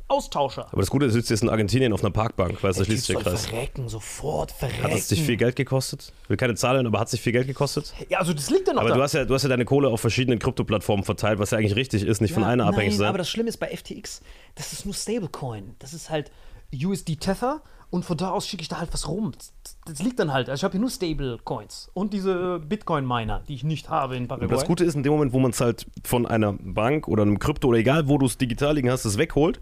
[0.10, 0.68] Austauscher.
[0.72, 2.86] Aber das Gute ist, du sitzt jetzt in Argentinien auf einer Parkbank, weißt du, da
[2.86, 3.46] schließt sich der Kreis.
[3.46, 4.84] verrecken, sofort verrecken.
[4.84, 6.12] Hat es dich viel Geld gekostet?
[6.28, 7.94] Will keine Zahlen, aber hat es dich viel Geld gekostet?
[8.10, 8.96] Ja, also das liegt ja noch Aber da.
[8.96, 11.76] du hast ja, du hast ja deine Kohle auf verschiedenen Kryptoplattformen verteilt, was ja eigentlich
[11.76, 13.08] richtig ist, nicht von einer nein, abhängig sein.
[13.08, 14.22] aber das Schlimme ist bei FTX,
[14.56, 15.76] das ist nur Stablecoin.
[15.80, 16.32] Das ist halt
[16.74, 19.32] USD Tether und von da aus schicke ich da halt was rum.
[19.36, 19.52] Das,
[19.86, 20.48] das liegt dann halt.
[20.48, 24.46] Also ich habe hier nur Stablecoins und diese Bitcoin-Miner, die ich nicht habe in Paraguay.
[24.46, 27.24] Aber das Gute ist, in dem Moment, wo man es halt von einer Bank oder
[27.24, 29.60] einem Krypto oder egal, wo du es digital liegen hast, es wegholt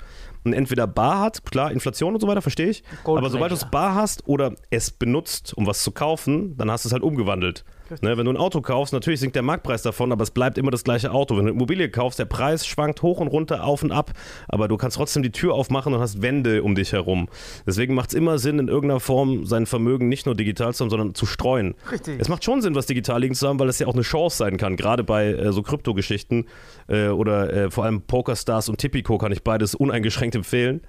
[0.48, 2.84] und entweder bar hat, klar, Inflation und so weiter, verstehe ich.
[3.04, 6.72] Gold aber sobald du es bar hast oder es benutzt, um was zu kaufen, dann
[6.72, 7.64] hast du es halt umgewandelt.
[8.02, 10.72] Ne, wenn du ein Auto kaufst, natürlich sinkt der Marktpreis davon, aber es bleibt immer
[10.72, 11.36] das gleiche Auto.
[11.36, 14.12] Wenn du eine Immobilie kaufst, der Preis schwankt hoch und runter, auf und ab,
[14.48, 17.28] aber du kannst trotzdem die Tür aufmachen und hast Wände um dich herum.
[17.66, 20.90] Deswegen macht es immer Sinn, in irgendeiner Form sein Vermögen nicht nur digital zu haben,
[20.90, 21.76] sondern zu streuen.
[21.92, 22.20] Richtig.
[22.20, 24.38] Es macht schon Sinn, was digital liegen zu haben, weil es ja auch eine Chance
[24.38, 26.46] sein kann, gerade bei äh, so Kryptogeschichten
[26.88, 30.82] äh, oder äh, vor allem Pokerstars und Tipico kann ich beides uneingeschränkt empfehlen.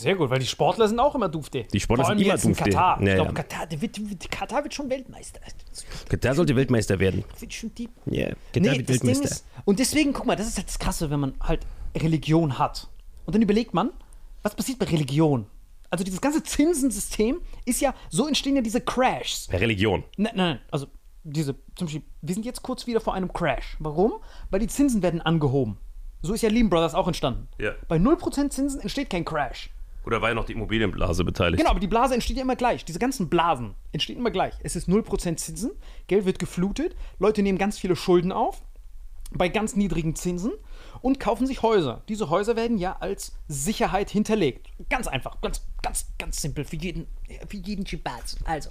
[0.00, 1.64] Sehr gut, weil die Sportler sind auch immer dufte.
[1.64, 2.64] Die Sportler Vor allem sind immer dufte.
[2.64, 3.02] Katar.
[3.02, 3.34] Ja, ich glaube, ja.
[3.42, 5.40] Katar, der wird, wird- Katar wird schon Weltmeister.
[6.22, 7.24] Der sollte Weltmeister werden.
[7.38, 10.68] Wird schon die Ja, Nee, das Ding ist, und deswegen, guck mal, das ist halt
[10.68, 12.88] das Krasse, wenn man halt Religion hat.
[13.24, 13.90] Und dann überlegt man,
[14.42, 15.46] was passiert bei Religion?
[15.90, 19.46] Also dieses ganze Zinsensystem ist ja, so entstehen ja diese Crashs.
[19.48, 20.04] Per Religion.
[20.16, 20.60] Nein, nein, nein.
[20.70, 20.86] Also
[21.24, 23.76] diese, zum Beispiel, wir sind jetzt kurz wieder vor einem Crash.
[23.80, 24.14] Warum?
[24.50, 25.78] Weil die Zinsen werden angehoben.
[26.22, 27.48] So ist ja Lehman Brothers auch entstanden.
[27.60, 27.72] Ja.
[27.88, 29.70] Bei 0% Zinsen entsteht kein Crash.
[30.06, 31.58] Oder war ja noch die Immobilienblase beteiligt?
[31.58, 32.84] Genau, aber die Blase entsteht ja immer gleich.
[32.84, 34.54] Diese ganzen Blasen entstehen immer gleich.
[34.62, 35.72] Es ist 0% Zinsen,
[36.06, 38.62] Geld wird geflutet, Leute nehmen ganz viele Schulden auf
[39.32, 40.52] bei ganz niedrigen Zinsen
[41.02, 42.02] und kaufen sich Häuser.
[42.08, 44.68] Diese Häuser werden ja als Sicherheit hinterlegt.
[44.88, 47.08] Ganz einfach, ganz, ganz, ganz simpel für jeden,
[47.48, 48.36] für jeden Schibaz.
[48.44, 48.70] Also,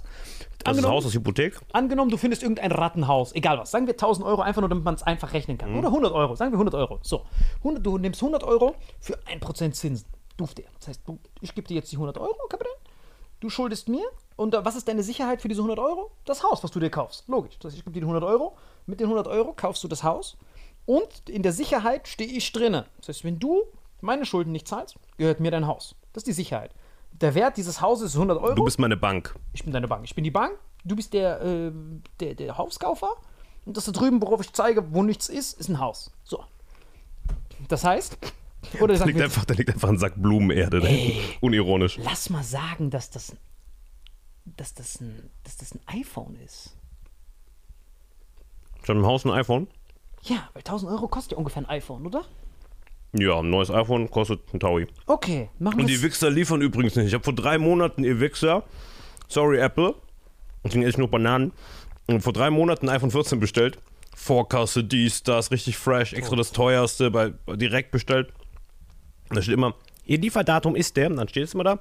[0.64, 1.60] das angenommen- Haus aus Hypothek?
[1.74, 4.94] Angenommen, du findest irgendein Rattenhaus, egal was, sagen wir 1000 Euro, einfach nur, damit man
[4.94, 5.76] es einfach rechnen kann.
[5.76, 7.00] Oder 100 Euro, sagen wir 100 Euro.
[7.02, 7.26] So,
[7.58, 10.06] 100, du nimmst 100 Euro für 1% Zinsen.
[10.36, 10.66] Duft dir.
[10.78, 12.72] Das heißt, du, ich gebe dir jetzt die 100 Euro, Kapitän.
[13.40, 14.06] Du schuldest mir.
[14.36, 16.10] Und äh, was ist deine Sicherheit für diese 100 Euro?
[16.24, 17.26] Das Haus, was du dir kaufst.
[17.28, 17.58] Logisch.
[17.58, 18.56] Das heißt, ich gebe dir die 100 Euro.
[18.86, 20.36] Mit den 100 Euro kaufst du das Haus.
[20.84, 22.86] Und in der Sicherheit stehe ich drinne.
[22.98, 23.64] Das heißt, wenn du
[24.00, 25.94] meine Schulden nicht zahlst, gehört mir dein Haus.
[26.12, 26.72] Das ist die Sicherheit.
[27.12, 28.54] Der Wert dieses Hauses ist 100 Euro.
[28.54, 29.34] Du bist meine Bank.
[29.52, 30.04] Ich bin deine Bank.
[30.04, 30.58] Ich bin die Bank.
[30.84, 31.72] Du bist der, äh,
[32.20, 33.16] der, der Hauskaufer.
[33.64, 36.12] Und das da drüben, worauf ich zeige, wo nichts ist, ist ein Haus.
[36.22, 36.44] So.
[37.68, 38.16] Das heißt,
[38.80, 40.80] oder Da liegt, einfach, da liegt einfach ein Sack Blumenerde.
[40.80, 41.12] Ne?
[41.40, 41.98] Unironisch.
[42.02, 43.36] lass mal sagen, dass das,
[44.44, 46.76] dass das, ein, dass das ein iPhone ist.
[48.84, 49.68] Schon im Haus ein iPhone?
[50.22, 52.24] Ja, weil 1000 Euro kostet ja ungefähr ein iPhone, oder?
[53.12, 54.86] Ja, ein neues iPhone kostet ein Taui.
[55.06, 57.06] Okay, machen Und wir die Wichser liefern übrigens nicht.
[57.06, 58.64] Ich habe vor drei Monaten, ihr Wichser,
[59.28, 59.94] sorry Apple,
[60.64, 61.52] deswegen esse ich nur Bananen,
[62.06, 63.78] und vor drei Monaten ein iPhone 14 bestellt.
[64.14, 68.32] Vorkasse, dies, das, richtig fresh, extra das teuerste, bei, direkt bestellt.
[69.30, 71.78] Da steht immer, ihr Lieferdatum ist der, dann steht es immer da,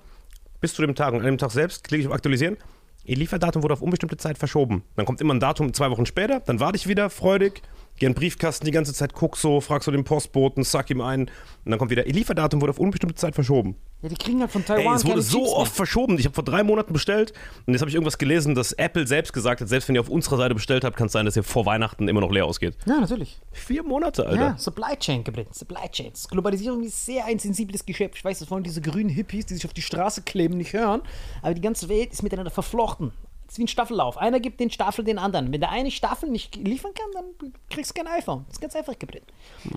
[0.62, 1.13] bis zu dem Tag.
[1.13, 2.58] Und an dem Tag selbst klicke ich auf Aktualisieren.
[3.05, 4.84] Ihr Lieferdatum wurde auf unbestimmte Zeit verschoben.
[4.95, 7.62] Dann kommt immer ein Datum zwei Wochen später, dann warte ich wieder, freudig,
[7.97, 11.01] gehe in den Briefkasten die ganze Zeit, guck so, frag so den Postboten, sack ihm
[11.01, 11.21] ein.
[11.21, 13.75] Und dann kommt wieder, ihr Lieferdatum wurde auf unbestimmte Zeit verschoben.
[14.01, 16.19] Ja, die kriegen halt von Ey, Taiwan es wurde so Chips oft verschoben.
[16.19, 17.34] Ich habe vor drei Monaten bestellt
[17.65, 20.10] und jetzt habe ich irgendwas gelesen, dass Apple selbst gesagt hat, selbst wenn ihr auf
[20.10, 22.75] unserer Seite bestellt habt, kann es sein, dass ihr vor Weihnachten immer noch leer ausgeht.
[22.86, 22.95] mehr.
[22.95, 23.39] Ja, natürlich.
[23.51, 24.41] Vier Monate, Alter.
[24.41, 25.47] Ja, Supply Chain, Gabriel.
[25.51, 26.27] Supply Chains.
[26.27, 28.15] Globalisierung ist sehr ein sensibles Geschäft.
[28.15, 31.01] Ich weiß, das wollen diese grünen Hippies, die sich auf die Straße kleben, nicht hören.
[31.41, 33.12] Aber die ganze Welt ist miteinander verflochten.
[33.56, 34.18] Ist wie ein Staffellauf.
[34.18, 35.54] Einer gibt den Staffel den anderen.
[35.54, 38.44] Wenn der eine Staffel nicht liefern kann, dann kriegst du kein iPhone.
[38.48, 39.22] Das ist ganz einfach, Gabriel.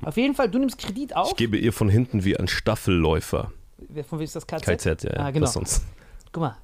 [0.03, 1.31] Auf jeden Fall, du nimmst Kredit auf.
[1.31, 3.53] Ich gebe ihr von hinten wie ein Staffelläufer.
[4.09, 4.65] Von wem ist das KZ?
[4.65, 5.11] KZ, ja.
[5.19, 5.47] Ah, genau.
[5.47, 5.85] Was sonst?
[6.33, 6.57] Guck mal,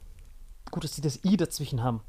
[0.72, 2.00] gut, dass die das I dazwischen haben.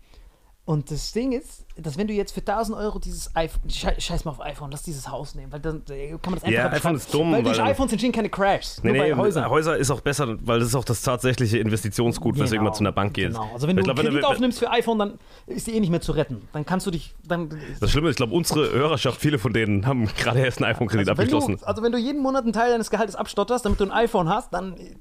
[0.67, 4.25] Und das Ding ist, dass wenn du jetzt für 1000 Euro dieses iPhone, schei- scheiß
[4.25, 6.75] mal auf iPhone, lass dieses Haus nehmen, weil dann äh, kann man das Ja, einfacher
[6.78, 9.47] iPhone ist dumm, Weil durch weil- iPhones entstehen keine Crashs, Nee, nee, bei Häusern.
[9.47, 12.93] Häuser ist auch besser, weil das ist auch das tatsächliche Investitionsgut, weswegen man zu einer
[12.93, 13.28] Bank geht.
[13.28, 13.47] Genau.
[13.54, 15.91] Also wenn du Ich glaub, Kredit wenn- aufnimmst für iPhone, dann ist die eh nicht
[15.91, 16.47] mehr zu retten.
[16.51, 17.49] Dann kannst du dich, dann,
[17.80, 21.10] Das Schlimme ist, ich glaube, unsere Hörerschaft, viele von denen haben gerade erst einen iPhone-Kredit
[21.10, 21.58] also, abgeschlossen.
[21.60, 24.30] du, also wenn du jeden Monat einen Teil deines Gehaltes abstotterst, damit du ein iPhone
[24.30, 24.95] hast, dann, äh,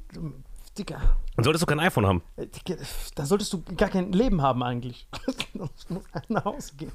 [0.78, 1.00] Digga,
[1.36, 2.22] Und solltest du kein iPhone haben.
[2.36, 2.80] äh, Digga,
[3.14, 5.06] da solltest du gar kein Leben haben eigentlich.
[5.54, 6.90] du musst nach Hause gehen.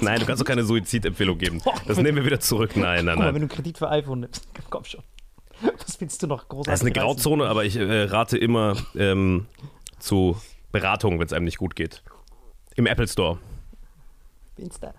[0.00, 1.60] Nein, du kannst doch keine Suizidempfehlung geben.
[1.86, 2.76] Das nehmen wir wieder zurück.
[2.76, 3.48] Nein, nein, Guck mal, wenn nein.
[3.48, 5.02] du Kredit für iPhone nimmst, komm schon.
[5.60, 6.92] Was willst du noch großartig Das ist eine?
[6.92, 9.46] Grauzone, aber ich äh, rate immer ähm,
[9.98, 12.02] zu Beratung, wenn es einem nicht gut geht.
[12.76, 13.38] Im Apple Store.
[14.56, 14.94] Insta.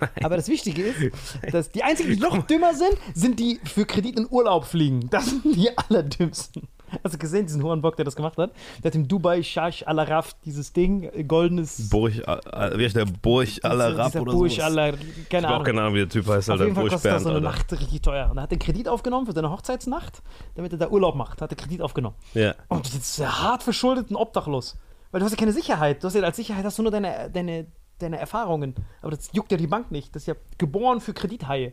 [0.00, 0.08] Raus.
[0.22, 1.12] Aber das Wichtige ist,
[1.52, 5.08] dass die einzigen, die noch dümmer sind, sind die für Kredit in Urlaub fliegen.
[5.10, 6.68] Das sind die allerdümmsten.
[7.02, 8.52] Hast du gesehen, diesen Hurenbock, der das gemacht hat?
[8.82, 11.88] Der hat im Dubai Shash Al Araf dieses Ding, äh, goldenes.
[11.88, 13.06] Burj, wie heißt der?
[13.06, 14.62] Burj Al dieser oder Burj so.
[14.62, 15.66] Al Arab, Ich keine habe auch Ahnung.
[15.66, 16.64] keine Ahnung, wie der Typ heißt, Auf Alter.
[16.64, 17.40] jeden Fall Burj kostet das so eine.
[17.40, 18.30] Nacht richtig teuer.
[18.30, 20.22] Und er hat den Kredit aufgenommen für seine Hochzeitsnacht,
[20.54, 21.42] damit er da Urlaub macht.
[21.42, 22.14] Hat er Kredit aufgenommen.
[22.34, 22.54] Ja.
[22.68, 24.76] Und das ist ja hart verschuldet und obdachlos.
[25.10, 26.00] Weil du hast ja keine Sicherheit.
[26.02, 27.66] Du hast ja als Sicherheit hast du nur deine, deine,
[27.98, 28.74] deine Erfahrungen.
[29.02, 30.14] Aber das juckt ja die Bank nicht.
[30.14, 31.72] Das ist ja geboren für Kredithaie.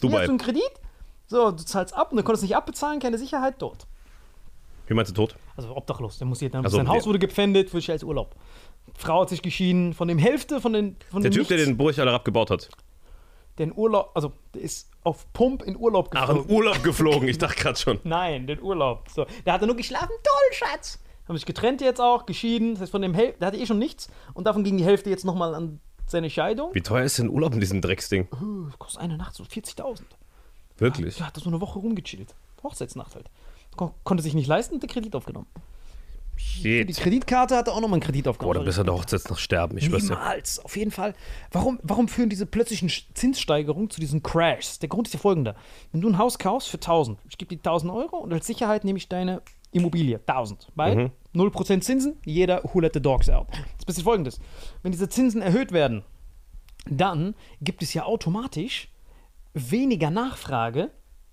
[0.00, 0.18] Dubai.
[0.20, 0.70] hast du einen Kredit,
[1.26, 3.86] so, du zahlst ab und dann konntest nicht abbezahlen, keine Sicherheit, dort.
[4.86, 5.36] Wie meinst du tot?
[5.56, 6.18] Also obdachlos.
[6.18, 7.06] Der muss hier, dann, Also, sein Haus ja.
[7.06, 8.34] wurde gepfändet, für als Urlaub.
[8.96, 11.76] Frau hat sich geschieden, von dem Hälfte von den von Der Typ, der Nichts, den
[11.76, 12.68] Burj Al Arab gebaut hat.
[13.58, 16.48] den Urlaub, also der ist auf Pump in Urlaub Ach, geflogen.
[16.50, 17.28] in Urlaub geflogen.
[17.28, 18.00] Ich dachte gerade schon.
[18.02, 19.08] Nein, den Urlaub.
[19.14, 20.10] So, da hat er nur geschlafen.
[20.24, 20.98] Toll, Schatz.
[21.30, 22.72] Haben sich getrennt jetzt auch, geschieden.
[22.72, 24.08] Das heißt, von dem Häl der hatte eh schon nichts.
[24.34, 26.74] Und davon ging die Hälfte jetzt nochmal an seine Scheidung.
[26.74, 28.26] Wie teuer ist denn Urlaub in diesem Drecksding?
[28.68, 30.00] Das kostet eine Nacht so 40.000.
[30.78, 31.18] Wirklich?
[31.18, 32.34] Der hat so eine Woche rumgechillt.
[32.64, 33.30] Hochzeitsnacht halt.
[33.76, 35.46] Kon konnte sich nicht leisten und den Kredit aufgenommen.
[36.36, 36.96] Die Shit.
[36.96, 38.54] Kreditkarte hat er auch nochmal einen Kredit Boah, aufgenommen.
[38.56, 39.78] dann bist du an der Hochzeit noch sterben.
[39.78, 40.14] Ich schwör's dir.
[40.14, 41.14] Niemals, auf jeden Fall.
[41.52, 44.80] Warum, warum führen diese plötzlichen Zinssteigerungen zu diesen Crashs?
[44.80, 45.54] Der Grund ist der folgende.
[45.92, 48.82] Wenn du ein Haus kaufst für 1000, ich gebe dir 1000 Euro und als Sicherheit
[48.82, 50.68] nehme ich deine Immobilie, 1000.
[50.74, 53.46] Bei 0% Zinsen, jeder who let the dogs out.
[53.76, 54.40] Das passiert folgendes.
[54.82, 56.02] Wenn diese Zinsen erhöht werden,
[56.88, 58.88] dann gibt es ja automatisch
[59.54, 60.90] weniger Nachfrage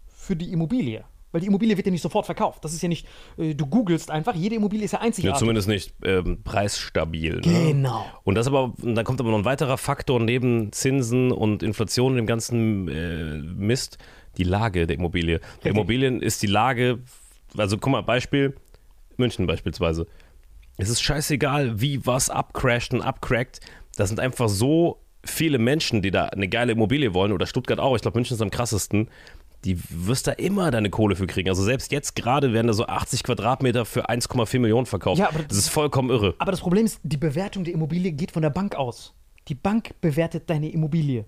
[0.07, 1.03] für die Immobilie.
[1.31, 2.63] Weil die Immobilie wird ja nicht sofort verkauft.
[2.63, 3.05] Das ist ja nicht,
[3.37, 5.39] äh, du googelst einfach, jede Immobilie ist ja Ja, einzigartig.
[5.39, 7.41] zumindest nicht ähm, preisstabil.
[7.41, 7.41] Ne?
[7.73, 8.05] Genau.
[8.23, 12.13] Und das aber, und da kommt aber noch ein weiterer Faktor neben Zinsen und Inflation
[12.13, 13.97] und dem ganzen äh, Mist,
[14.37, 15.41] die Lage der Immobilie.
[15.63, 16.99] Der Immobilien ist die Lage,
[17.55, 18.55] also guck mal, Beispiel,
[19.17, 20.07] München beispielsweise.
[20.77, 23.61] Es ist scheißegal, wie was abcrasht und abcrackt.
[23.95, 27.95] Das sind einfach so viele Menschen, die da eine geile Immobilie wollen, oder Stuttgart auch,
[27.95, 29.09] ich glaube, München ist am krassesten.
[29.65, 31.49] Die wirst da immer deine Kohle für kriegen.
[31.49, 35.17] Also selbst jetzt gerade werden da so 80 Quadratmeter für 1,4 Millionen verkauft.
[35.17, 36.35] Ja, aber das ist vollkommen irre.
[36.37, 39.15] Aber das Problem ist, die Bewertung der Immobilie geht von der Bank aus.
[39.47, 41.25] Die Bank bewertet deine Immobilie.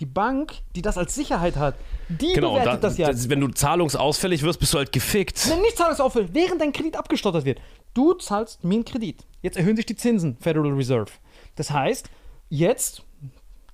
[0.00, 1.74] Die Bank, die das als Sicherheit hat,
[2.08, 3.08] die Genau, bewertet da, das ja.
[3.08, 5.48] das, wenn du zahlungsausfällig wirst, bist du halt gefickt.
[5.48, 7.60] Wenn nicht zahlungsauffällig, während dein Kredit abgestottert wird.
[7.92, 9.26] Du zahlst mir einen Kredit.
[9.42, 11.10] Jetzt erhöhen sich die Zinsen, Federal Reserve.
[11.56, 12.08] Das heißt,
[12.48, 13.02] jetzt,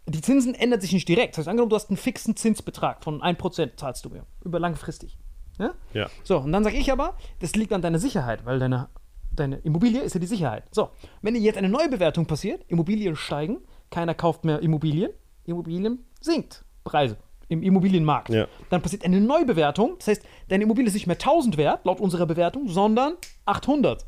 [0.07, 1.35] die Zinsen ändern sich nicht direkt.
[1.35, 4.25] Das heißt, angenommen, du hast einen fixen Zinsbetrag von 1% zahlst du mir.
[4.45, 5.17] Über langfristig.
[5.59, 5.75] Ja?
[5.93, 6.11] Ja.
[6.25, 8.89] So, und dann sage ich aber, das liegt an deiner Sicherheit, weil deine,
[9.33, 10.65] deine Immobilie ist ja die Sicherheit.
[10.71, 10.91] So,
[11.23, 13.59] wenn jetzt eine neue Bewertung passiert, Immobilien steigen,
[13.91, 15.11] keiner kauft mehr Immobilien,
[15.45, 17.17] Immobilien sinkt Preise
[17.49, 18.31] im Immobilienmarkt.
[18.31, 18.47] Ja.
[18.71, 22.27] Dann passiert eine Neubewertung, das heißt, deine Immobilie ist nicht mehr 1000 wert, laut unserer
[22.27, 24.05] Bewertung, sondern 800.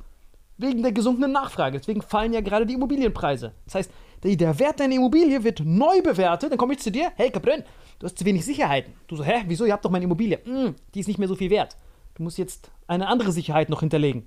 [0.61, 1.79] Wegen der gesunkenen Nachfrage.
[1.79, 3.53] Deswegen fallen ja gerade die Immobilienpreise.
[3.65, 3.91] Das heißt,
[4.25, 6.51] der, der Wert deiner Immobilie wird neu bewertet.
[6.51, 7.63] Dann komme ich zu dir, hey Caprin,
[8.01, 8.93] du hast zu wenig Sicherheiten.
[9.07, 9.65] Du so, hä, wieso?
[9.65, 10.41] Ihr habt doch meine Immobilie.
[10.45, 11.77] Hm, die ist nicht mehr so viel wert.
[12.15, 14.27] Du musst jetzt eine andere Sicherheit noch hinterlegen.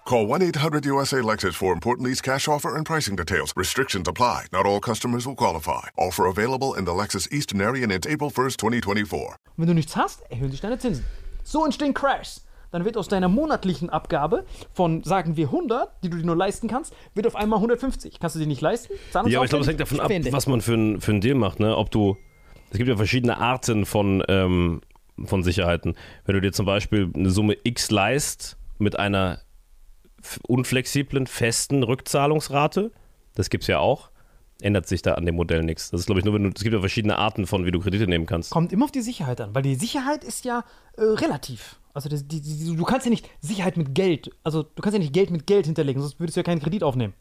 [0.11, 3.53] Call 1-800-USA Lexus for important lease cash offer and pricing details.
[3.55, 4.47] Restrictions apply.
[4.51, 5.87] Not all customers will qualify.
[5.95, 9.19] Offer available in the Lexus Eastern area and it's April 1st, 2024.
[9.21, 11.05] Und wenn du nichts hast, erhöhen sich deine Zinsen.
[11.45, 12.45] So entstehen Crashs.
[12.71, 14.43] Dann wird aus deiner monatlichen Abgabe
[14.73, 18.19] von, sagen wir, 100, die du dir nur leisten kannst, wird auf einmal 150.
[18.19, 18.91] Kannst du dir nicht leisten?
[19.13, 21.35] Ja, aber ich glaube, es hängt davon ab, was man für ein, für ein Deal
[21.35, 21.61] macht.
[21.61, 21.77] Ne?
[21.77, 22.17] Ob du,
[22.69, 24.81] es gibt ja verschiedene Arten von, ähm,
[25.23, 25.95] von Sicherheiten.
[26.25, 29.39] Wenn du dir zum Beispiel eine Summe X leist mit einer
[30.47, 32.91] unflexiblen, festen Rückzahlungsrate,
[33.35, 34.09] das gibt es ja auch,
[34.61, 35.91] ändert sich da an dem Modell nichts.
[35.91, 37.79] Das ist, glaube ich, nur, wenn du, es gibt ja verschiedene Arten von, wie du
[37.79, 38.51] Kredite nehmen kannst.
[38.51, 40.63] Kommt immer auf die Sicherheit an, weil die Sicherheit ist ja
[40.97, 41.77] äh, relativ.
[41.93, 44.99] Also das, die, die, du kannst ja nicht Sicherheit mit Geld, also du kannst ja
[44.99, 47.13] nicht Geld mit Geld hinterlegen, sonst würdest du ja keinen Kredit aufnehmen.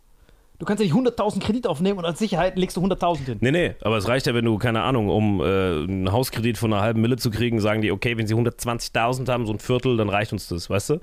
[0.60, 3.38] Du kannst ja nicht 100.000 Kredit aufnehmen und als Sicherheit legst du 100.000 hin.
[3.40, 6.70] Nee, nee, aber es reicht ja, wenn du, keine Ahnung, um äh, einen Hauskredit von
[6.70, 9.96] einer halben Mille zu kriegen, sagen die, okay, wenn sie 120.000 haben, so ein Viertel,
[9.96, 11.00] dann reicht uns das, weißt du?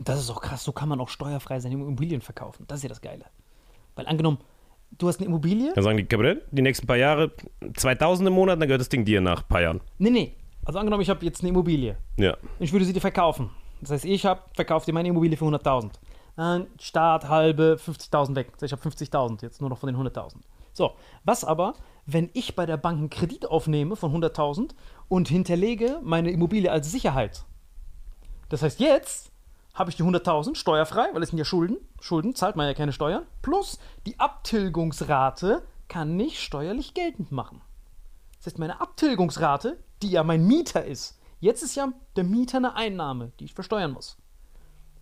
[0.00, 2.64] Das ist auch krass, so kann man auch steuerfrei seine Immobilien verkaufen.
[2.68, 3.24] Das ist ja das Geile.
[3.96, 4.38] Weil angenommen,
[4.96, 5.72] du hast eine Immobilie.
[5.74, 7.32] Dann sagen die, Gabriel, die nächsten paar Jahre
[7.76, 9.80] 2000 im Monat, dann gehört das Ding dir nach ein paar Jahren.
[9.98, 10.34] Nee, nee.
[10.64, 11.96] Also angenommen, ich habe jetzt eine Immobilie.
[12.16, 12.36] Ja.
[12.58, 13.50] Ich würde sie dir verkaufen.
[13.80, 15.90] Das heißt, ich habe verkauft dir meine Immobilie für 100.000.
[16.36, 18.52] Dann Start halbe 50.000 weg.
[18.52, 20.36] Das heißt, Ich habe 50.000 jetzt nur noch von den 100.000.
[20.72, 20.92] So,
[21.24, 21.74] was aber,
[22.06, 24.70] wenn ich bei der Bank einen Kredit aufnehme von 100.000
[25.08, 27.44] und hinterlege meine Immobilie als Sicherheit?
[28.48, 29.32] Das heißt, jetzt
[29.78, 31.78] habe ich die 100.000 steuerfrei, weil es sind ja Schulden.
[32.00, 33.24] Schulden zahlt man ja keine Steuern.
[33.42, 37.62] Plus die Abtilgungsrate kann ich steuerlich geltend machen.
[38.38, 42.74] Das heißt, meine Abtilgungsrate, die ja mein Mieter ist, jetzt ist ja der Mieter eine
[42.74, 44.16] Einnahme, die ich versteuern muss.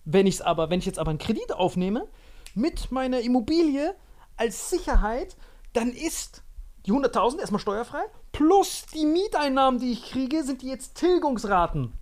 [0.05, 2.07] Wenn ich aber, wenn ich jetzt aber einen Kredit aufnehme
[2.55, 3.95] mit meiner Immobilie
[4.37, 5.37] als Sicherheit,
[5.73, 6.43] dann ist
[6.87, 11.93] die 100.000 erstmal steuerfrei, plus die Mieteinnahmen, die ich kriege, sind die jetzt Tilgungsraten.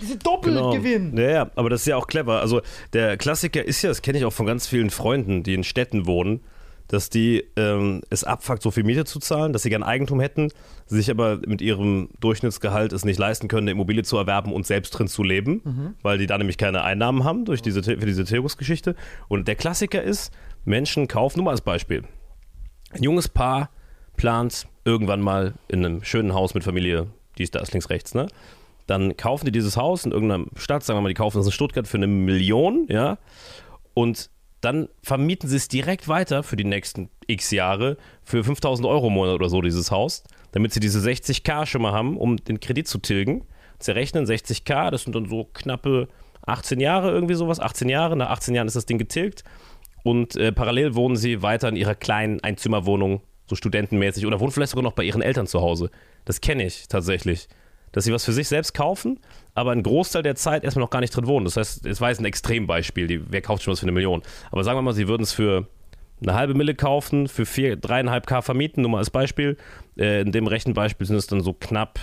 [0.00, 1.10] Diese Doppelgewinn.
[1.10, 1.22] Genau.
[1.22, 2.40] Ja, ja, aber das ist ja auch clever.
[2.40, 2.60] Also
[2.92, 6.06] der Klassiker ist ja, das kenne ich auch von ganz vielen Freunden, die in Städten
[6.06, 6.40] wohnen,
[6.86, 10.50] dass die ähm, es abfuckt, so viel Miete zu zahlen, dass sie gern Eigentum hätten,
[10.86, 14.90] sich aber mit ihrem Durchschnittsgehalt es nicht leisten können, eine Immobilie zu erwerben und selbst
[14.92, 18.96] drin zu leben, weil die da nämlich keine Einnahmen haben durch diese, für diese Tilgungsgeschichte.
[19.28, 20.32] Und der Klassiker ist,
[20.64, 22.04] Menschen kaufen, nur mal als Beispiel,
[22.92, 23.70] ein junges Paar
[24.16, 28.28] plant irgendwann mal in einem schönen Haus mit Familie, dies, das, links, rechts, ne?
[28.88, 31.52] Dann kaufen die dieses Haus in irgendeiner Stadt, sagen wir mal, die kaufen das in
[31.52, 33.18] Stuttgart für eine Million, ja?
[33.92, 34.30] Und
[34.62, 39.12] dann vermieten sie es direkt weiter für die nächsten x Jahre für 5000 Euro im
[39.12, 42.88] Monat oder so, dieses Haus, damit sie diese 60k schon mal haben, um den Kredit
[42.88, 43.44] zu tilgen.
[43.78, 46.08] Sie rechnen 60k, das sind dann so knappe
[46.46, 49.44] 18 Jahre, irgendwie sowas, 18 Jahre, nach 18 Jahren ist das Ding getilgt.
[50.02, 54.70] Und äh, parallel wohnen sie weiter in ihrer kleinen Einzimmerwohnung, so studentenmäßig, oder wohnen vielleicht
[54.70, 55.90] sogar noch bei ihren Eltern zu Hause.
[56.24, 57.48] Das kenne ich tatsächlich.
[57.92, 59.18] Dass sie was für sich selbst kaufen,
[59.54, 61.44] aber einen Großteil der Zeit erstmal noch gar nicht drin wohnen.
[61.44, 64.22] Das heißt, es war jetzt ein Extrembeispiel, die, wer kauft schon was für eine Million?
[64.50, 65.66] Aber sagen wir mal, sie würden es für
[66.22, 69.56] eine halbe Mille kaufen, für vier, dreieinhalb K vermieten, nur mal als Beispiel.
[69.96, 71.98] Äh, in dem rechten Beispiel sind es dann so knapp,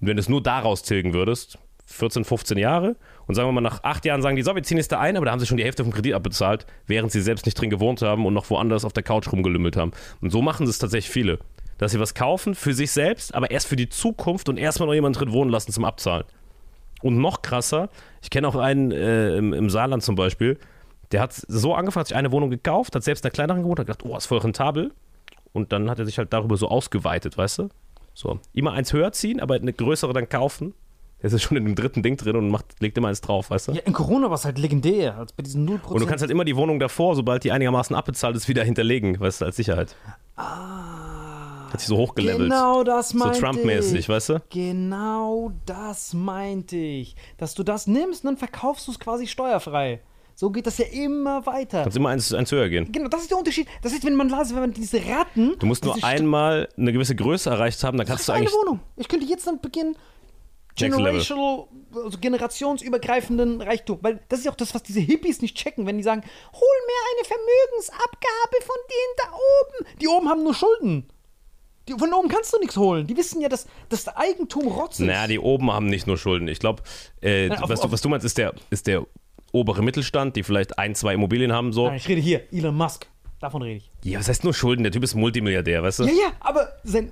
[0.00, 2.96] wenn du es nur daraus tilgen würdest, 14, 15 Jahre.
[3.26, 5.16] Und sagen wir mal, nach acht Jahren sagen die, so, wir ziehen jetzt da ein,
[5.16, 7.70] aber da haben sie schon die Hälfte vom Kredit abbezahlt, während sie selbst nicht drin
[7.70, 9.92] gewohnt haben und noch woanders auf der Couch rumgelümmelt haben.
[10.20, 11.38] Und so machen es tatsächlich viele.
[11.78, 14.94] Dass sie was kaufen für sich selbst, aber erst für die Zukunft und erstmal noch
[14.94, 16.24] jemanden drin wohnen lassen zum Abzahlen.
[17.02, 17.88] Und noch krasser,
[18.22, 20.58] ich kenne auch einen äh, im, im Saarland zum Beispiel,
[21.10, 23.78] der hat so angefangen, hat sich eine Wohnung gekauft, hat selbst in einer kleineren gewohnt,
[23.80, 24.92] hat gedacht, oh, ist voll rentabel.
[25.52, 27.68] Und dann hat er sich halt darüber so ausgeweitet, weißt du?
[28.14, 30.74] So, immer eins höher ziehen, aber eine größere dann kaufen.
[31.22, 33.68] Der ist schon in dem dritten Ding drin und macht, legt immer eins drauf, weißt
[33.68, 33.72] du?
[33.72, 35.86] Ja, in Corona war es halt legendär, als bei diesen 0%.
[35.86, 39.20] Und du kannst halt immer die Wohnung davor, sobald die einigermaßen abbezahlt ist, wieder hinterlegen,
[39.20, 39.94] weißt du, als Sicherheit.
[41.72, 42.50] Hat sich so hochgelevelt.
[42.50, 44.08] Genau das so meinte Trump-mäßig, ich.
[44.08, 44.42] weißt du?
[44.50, 47.16] Genau das meinte ich.
[47.38, 50.00] Dass du das nimmst und dann verkaufst du es quasi steuerfrei.
[50.34, 51.82] So geht das ja immer weiter.
[51.82, 52.90] Kannst immer eins, eins höher gehen.
[52.90, 53.68] Genau, das ist der Unterschied.
[53.82, 55.56] Das ist, wenn man las, wenn man diese Ratten.
[55.58, 58.54] Du musst nur einmal eine gewisse Größe erreicht haben, dann kannst du eine eigentlich.
[58.54, 58.80] Wohnung.
[58.96, 59.96] Ich könnte jetzt dann beginnen,
[60.74, 63.98] generational, also generationsübergreifenden Reichtum.
[64.02, 66.60] Weil das ist ja auch das, was diese Hippies nicht checken, wenn die sagen, hol
[66.86, 69.98] mir eine Vermögensabgabe von denen da oben.
[70.00, 71.08] Die oben haben nur Schulden.
[71.88, 73.06] Die, von oben kannst du nichts holen.
[73.06, 75.06] Die wissen ja, dass das Eigentum Rotz ist.
[75.06, 76.46] Naja, die oben haben nicht nur Schulden.
[76.48, 76.82] Ich glaube,
[77.20, 79.04] äh, was, du, was du meinst, ist der, ist der
[79.52, 81.72] obere Mittelstand, die vielleicht ein, zwei Immobilien haben.
[81.72, 81.86] So.
[81.88, 83.06] Nein, ich rede hier, Elon Musk.
[83.40, 83.90] Davon rede ich.
[84.04, 84.84] Ja, was heißt nur Schulden?
[84.84, 86.04] Der Typ ist Multimilliardär, weißt du?
[86.04, 87.10] Ja, ja, aber sein,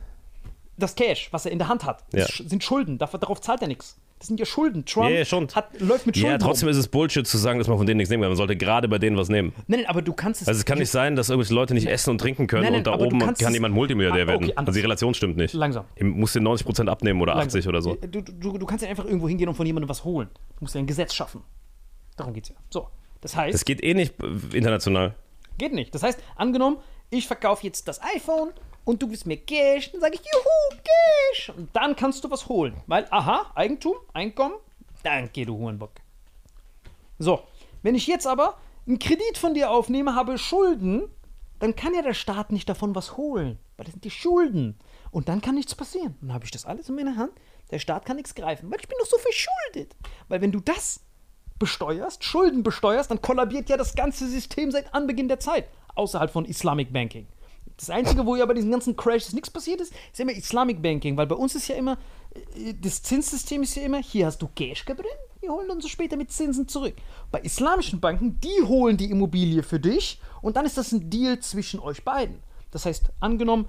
[0.78, 2.24] das Cash, was er in der Hand hat, Ja.
[2.26, 2.98] sch- sind Schulden.
[2.98, 3.98] Darauf zahlt er nichts.
[4.20, 4.84] Das sind ja Schulden.
[4.84, 5.48] Trump Ja, ja, schon.
[5.54, 6.30] Hat, läuft mit Schulden.
[6.32, 6.72] Ja, trotzdem rum.
[6.72, 8.30] ist es Bullshit zu sagen, dass man von denen nichts nehmen kann.
[8.30, 9.52] Man sollte gerade bei denen was nehmen.
[9.66, 10.46] Nein, nein, aber du kannst es.
[10.48, 12.80] Also es kann nicht sein, dass irgendwelche Leute nicht essen und trinken können Nein, nein,
[12.80, 14.58] und da oben kann es- jemand Multimilliardär Ah, okay, werden.
[14.58, 15.54] Also die Relation stimmt nicht.
[15.54, 15.86] Langsam.
[15.98, 17.94] Du musst dir 90% abnehmen oder 80 oder so.
[17.96, 20.28] Du, du, du kannst ja einfach irgendwo hingehen und von jemandem was holen.
[20.34, 21.42] Du musst ja ein Gesetz schaffen.
[22.16, 22.56] Darum geht's ja.
[22.68, 22.88] So.
[23.22, 24.14] Das heißt, Das geht eh nicht
[24.52, 25.14] international.
[25.56, 25.94] geht nicht.
[25.94, 26.76] Das heißt, angenommen,
[27.08, 28.50] ich verkaufe jetzt das iPhone
[28.84, 31.50] und du gibst mir Cash, dann sage ich, juhu, Cash.
[31.50, 32.74] Und dann kannst du was holen.
[32.86, 34.54] Weil, aha, Eigentum, Einkommen,
[35.02, 35.92] danke, du Hurenbock.
[37.18, 37.42] So,
[37.82, 41.08] wenn ich jetzt aber einen Kredit von dir aufnehme, habe Schulden,
[41.58, 44.78] dann kann ja der Staat nicht davon was holen, weil das sind die Schulden.
[45.10, 46.16] Und dann kann nichts passieren.
[46.20, 47.32] Dann habe ich das alles in meiner Hand.
[47.70, 49.94] Der Staat kann nichts greifen, weil ich bin doch so verschuldet.
[50.28, 51.00] Weil wenn du das
[51.58, 56.46] besteuerst, Schulden besteuerst, dann kollabiert ja das ganze System seit Anbeginn der Zeit, außerhalb von
[56.46, 57.26] Islamic Banking.
[57.80, 61.16] Das Einzige, wo ja bei diesen ganzen Crashes nichts passiert ist, ist immer Islamic Banking,
[61.16, 61.96] weil bei uns ist ja immer,
[62.34, 64.98] äh, das Zinssystem ist ja immer, hier hast du Cash drin,
[65.40, 66.94] wir holen uns so später mit Zinsen zurück.
[67.30, 71.38] Bei islamischen Banken, die holen die Immobilie für dich und dann ist das ein Deal
[71.40, 72.42] zwischen euch beiden.
[72.70, 73.66] Das heißt, angenommen,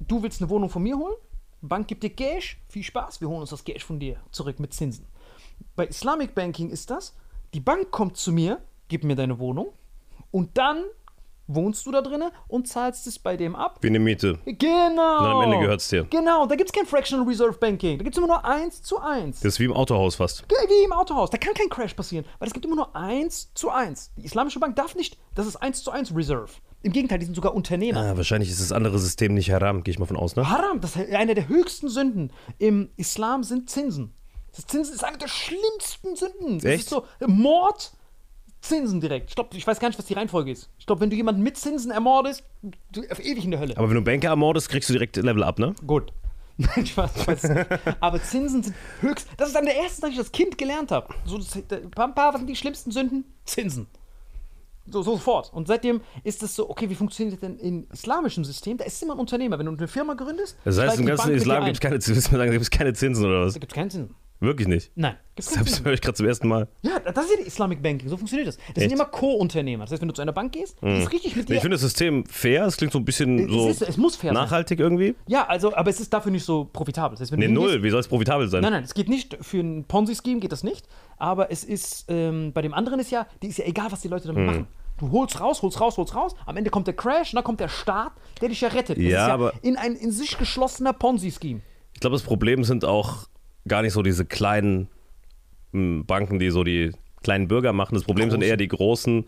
[0.00, 1.14] du willst eine Wohnung von mir holen,
[1.62, 4.74] Bank gibt dir Cash, viel Spaß, wir holen uns das Cash von dir zurück mit
[4.74, 5.06] Zinsen.
[5.76, 7.14] Bei Islamic Banking ist das,
[7.54, 9.68] die Bank kommt zu mir, gibt mir deine Wohnung
[10.32, 10.82] und dann
[11.46, 13.78] wohnst du da drinnen und zahlst es bei dem ab.
[13.80, 14.38] Wie eine Miete.
[14.44, 15.22] Genau.
[15.22, 16.04] dann am Ende gehört's dir.
[16.04, 17.98] Genau, da gibt es kein Fractional Reserve Banking.
[17.98, 19.40] Da gibt es immer nur eins zu eins.
[19.40, 20.44] Das ist wie im Autohaus fast.
[20.48, 21.30] Wie im Autohaus.
[21.30, 24.10] Da kann kein Crash passieren, weil es gibt immer nur eins zu eins.
[24.16, 26.50] Die Islamische Bank darf nicht, das ist eins zu eins Reserve.
[26.82, 28.00] Im Gegenteil, die sind sogar Unternehmer.
[28.00, 30.48] Ah, wahrscheinlich ist das andere System nicht haram, gehe ich mal von aus, ne?
[30.48, 34.14] Haram, das ist eine der höchsten Sünden im Islam sind Zinsen.
[34.54, 36.58] Das Zinsen ist eine der schlimmsten Sünden.
[36.58, 36.84] Das Echt?
[36.84, 37.92] ist so Mord,
[38.68, 39.30] Zinsen direkt.
[39.30, 40.68] Ich, glaub, ich weiß gar nicht, was die Reihenfolge ist.
[40.78, 42.44] Ich glaube, wenn du jemanden mit Zinsen ermordest,
[42.92, 43.76] du auf ewig in der Hölle.
[43.76, 45.74] Aber wenn du Banker ermordest, kriegst du direkt Level up, ne?
[45.86, 46.12] Gut.
[46.58, 47.66] Nein, Spaß, ich weiß es nicht.
[48.00, 49.28] Aber Zinsen sind höchst.
[49.36, 51.12] Das ist einer der ersten, dass ich das Kind gelernt habe.
[51.26, 51.38] So,
[51.94, 53.24] Pampa, was sind die schlimmsten Sünden?
[53.44, 53.86] Zinsen.
[54.88, 55.52] So, sofort.
[55.52, 58.78] Und seitdem ist es so, okay, wie funktioniert das denn im islamischen System?
[58.78, 59.58] Da ist immer ein Unternehmer.
[59.58, 62.92] Wenn du eine Firma gründest, Das heißt, im ganzen Bank Islam gibt es keine, keine
[62.94, 63.54] Zinsen oder was?
[63.54, 64.14] Da gibt es keinen Zinsen.
[64.40, 64.90] Wirklich nicht.
[64.94, 65.16] Nein.
[65.34, 66.68] Das höre ich gerade zum ersten Mal.
[66.82, 68.08] Ja, das ist ja die Islamic Banking.
[68.08, 68.56] So funktioniert das.
[68.56, 68.92] Das sind Echt?
[68.92, 69.84] immer Co-Unternehmer.
[69.84, 71.54] Das heißt, wenn du zu einer Bank gehst, die ist richtig mit dir.
[71.54, 74.16] ich finde das System fair, es klingt so ein bisschen Es so ist- es muss
[74.16, 74.42] fair sein.
[74.42, 75.14] nachhaltig irgendwie.
[75.26, 77.16] ja, also, aber es ist dafür nicht so profitabel.
[77.16, 78.62] Das heißt, wenn Nee, null, wie soll es profitabel sein?
[78.62, 80.86] Nein, nein, es geht nicht für ein Ponzi-Scheme geht das nicht.
[81.18, 84.08] Aber es ist, ähm, bei dem anderen ist ja, die ist ja egal, was die
[84.08, 84.66] Leute damit machen.
[84.98, 86.34] Du holst raus, holst raus, holst raus.
[86.46, 88.96] Am Ende kommt der Crash und dann kommt der Staat, der dich ja rettet.
[88.96, 91.60] Das Ja, ist ja aber- in ein in sich geschlossener Ponzi-Scheme.
[91.94, 93.26] Ich glaube, das Problem sind auch
[93.68, 94.88] gar nicht so diese kleinen
[95.72, 97.94] m, Banken, die so die kleinen Bürger machen.
[97.94, 99.24] Das Problem sind eher die großen,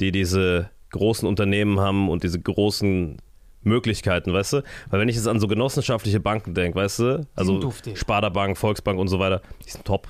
[0.00, 3.18] die diese großen Unternehmen haben und diese großen
[3.62, 4.62] Möglichkeiten, weißt du?
[4.90, 7.98] Weil wenn ich jetzt an so genossenschaftliche Banken denke, weißt du, also duftig.
[7.98, 10.08] Sparda Bank, Volksbank und so weiter, die sind top.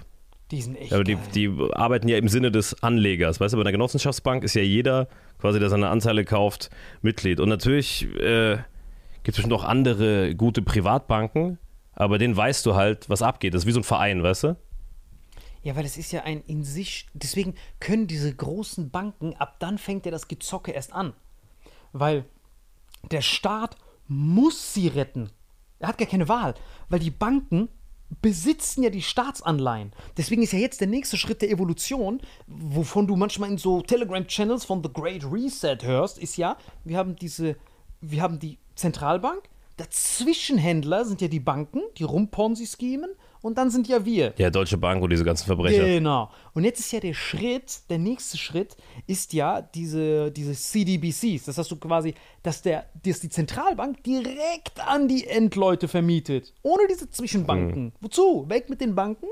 [0.50, 0.92] Die sind echt.
[0.92, 3.40] Aber die, die arbeiten ja im Sinne des Anlegers.
[3.40, 5.08] Weißt du, bei einer Genossenschaftsbank ist ja jeder,
[5.40, 7.40] quasi, der seine Anteile kauft, Mitglied.
[7.40, 8.56] Und natürlich äh,
[9.22, 11.58] gibt es bestimmt auch andere gute Privatbanken,
[11.94, 13.54] aber denen weißt du halt, was abgeht.
[13.54, 14.56] Das ist wie so ein Verein, weißt du?
[15.62, 19.78] Ja, weil es ist ja ein in sich, deswegen können diese großen Banken, ab dann
[19.78, 21.14] fängt ja das Gezocke erst an.
[21.92, 22.24] weil
[23.10, 23.76] der Staat
[24.08, 25.30] muss sie retten.
[25.78, 26.54] Er hat gar keine Wahl,
[26.88, 27.68] weil die Banken
[28.20, 29.92] besitzen ja die Staatsanleihen.
[30.16, 34.64] Deswegen ist ja jetzt der nächste Schritt der Evolution, wovon du manchmal in so Telegram-Channels
[34.64, 37.56] von The Great Reset hörst, ist ja, wir haben diese,
[38.00, 43.10] wir haben die Zentralbank, Dazwischenhändler sind ja die Banken, die rumponzi-schemen
[43.40, 44.34] und dann sind ja wir.
[44.38, 45.84] Ja, Deutsche Bank und diese ganzen Verbrecher.
[45.84, 46.30] Genau.
[46.54, 51.46] Und jetzt ist ja der Schritt, der nächste Schritt ist ja diese, diese CDBCs.
[51.46, 56.54] Das heißt du quasi, dass, der, dass die Zentralbank direkt an die Endleute vermietet.
[56.62, 57.86] Ohne diese Zwischenbanken.
[57.86, 57.92] Mhm.
[58.00, 58.48] Wozu?
[58.48, 59.26] Weg mit den Banken.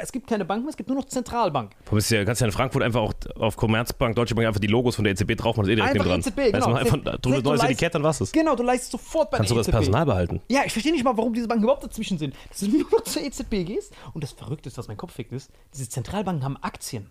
[0.00, 1.70] Es gibt keine Banken mehr, es gibt nur noch Zentralbank.
[1.84, 4.66] Du kannst ja, kannst ja in Frankfurt einfach auch auf Commerzbank, Deutsche Bank einfach die
[4.66, 6.44] Logos von der EZB drauf machen, ist eh direkt Einfach neben EZB, dran.
[6.46, 6.52] genau.
[6.52, 8.32] Da ist man einfach selbst du neues leist- Etikett, dann was ist.
[8.32, 9.76] Genau, du leistest sofort bei Kannst du der das EZB.
[9.76, 10.40] Personal behalten?
[10.48, 12.34] Ja, ich verstehe nicht mal, warum diese Banken überhaupt dazwischen sind.
[12.48, 13.92] Dass du nur noch zur EZB gehst.
[14.12, 17.10] Und das Verrückte ist, was mein Kopf fickt, ist, diese Zentralbanken haben Aktien.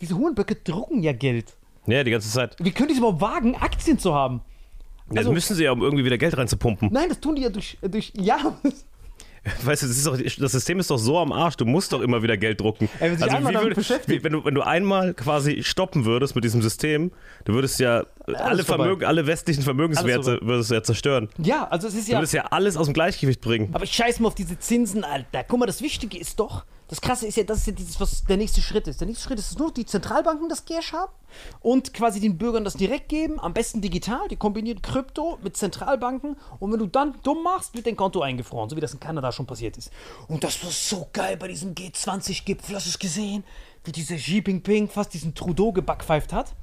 [0.00, 1.56] Diese Hurenböcke drucken ja Geld.
[1.86, 2.56] Ja, die ganze Zeit.
[2.58, 4.40] Wie können die es überhaupt wagen, Aktien zu haben?
[5.10, 6.90] Ja, Also- das müssen sie ja, um irgendwie wieder Geld reinzupumpen.
[6.92, 8.58] Nein, das tun die ja durch, durch ja.
[9.62, 12.00] Weißt du, das, ist doch, das System ist doch so am Arsch, du musst doch
[12.00, 12.88] immer wieder Geld drucken.
[13.00, 14.20] Ey, wenn einmal damit beschäftigt.
[14.20, 17.12] wie, wenn, du, wenn du einmal quasi stoppen würdest mit diesem System,
[17.44, 18.04] du würdest ja
[18.34, 18.64] alle.
[18.64, 21.28] Vermögen, alle westlichen Vermögenswerte würdest du ja zerstören.
[21.38, 22.18] Ja, also es ist Du ja.
[22.18, 23.70] würdest ja alles aus dem Gleichgewicht bringen.
[23.72, 25.44] Aber ich scheiß mal auf diese Zinsen, Alter.
[25.44, 28.24] Guck mal, das Wichtige ist doch, das Krasse ist ja, das ist ja dieses, was
[28.24, 29.00] der nächste Schritt ist.
[29.00, 31.12] Der nächste Schritt ist, dass nur die Zentralbanken das Cash haben
[31.60, 36.36] und quasi den Bürgern das direkt geben, am besten digital, die kombinieren Krypto mit Zentralbanken
[36.60, 39.32] und wenn du dann dumm machst, wird dein Konto eingefroren, so wie das in Kanada
[39.32, 39.90] schon passiert ist.
[40.28, 43.44] Und das war so geil bei diesem G20-Gipfel, hast du es gesehen?
[43.84, 46.54] Wie dieser Xi Jinping fast diesen Trudeau gebackpfeift hat.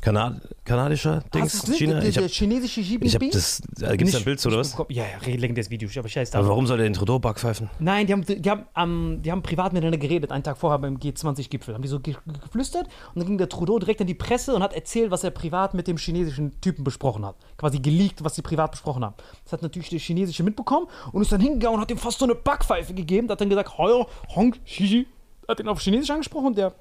[0.00, 1.76] Kanad kanadischer Hast Dings, gesehen?
[1.76, 2.00] China?
[2.00, 3.30] Der, Ich der hab, chinesische Xi ich hab Jinping?
[3.30, 4.76] das, äh, gibt's da ein Bild zu, oder was?
[4.88, 7.68] Ja, ja, legendäres Video, aber scheiß Aber warum soll der den Trudeau backpfeifen?
[7.78, 10.96] Nein, die haben, die, haben, ähm, die haben privat miteinander geredet, einen Tag vorher beim
[10.96, 11.74] G20-Gipfel.
[11.74, 14.62] Haben die so ge geflüstert und dann ging der Trudeau direkt an die Presse und
[14.62, 17.36] hat erzählt, was er privat mit dem chinesischen Typen besprochen hat.
[17.56, 19.14] Quasi geleakt, was sie privat besprochen haben.
[19.44, 22.24] Das hat natürlich der Chinesische mitbekommen und ist dann hingegangen und hat ihm fast so
[22.24, 23.28] eine Backpfeife gegeben.
[23.28, 25.06] Da hat dann gesagt, Heuer, Hong, Xi,
[25.48, 26.74] hat ihn auf Chinesisch angesprochen und der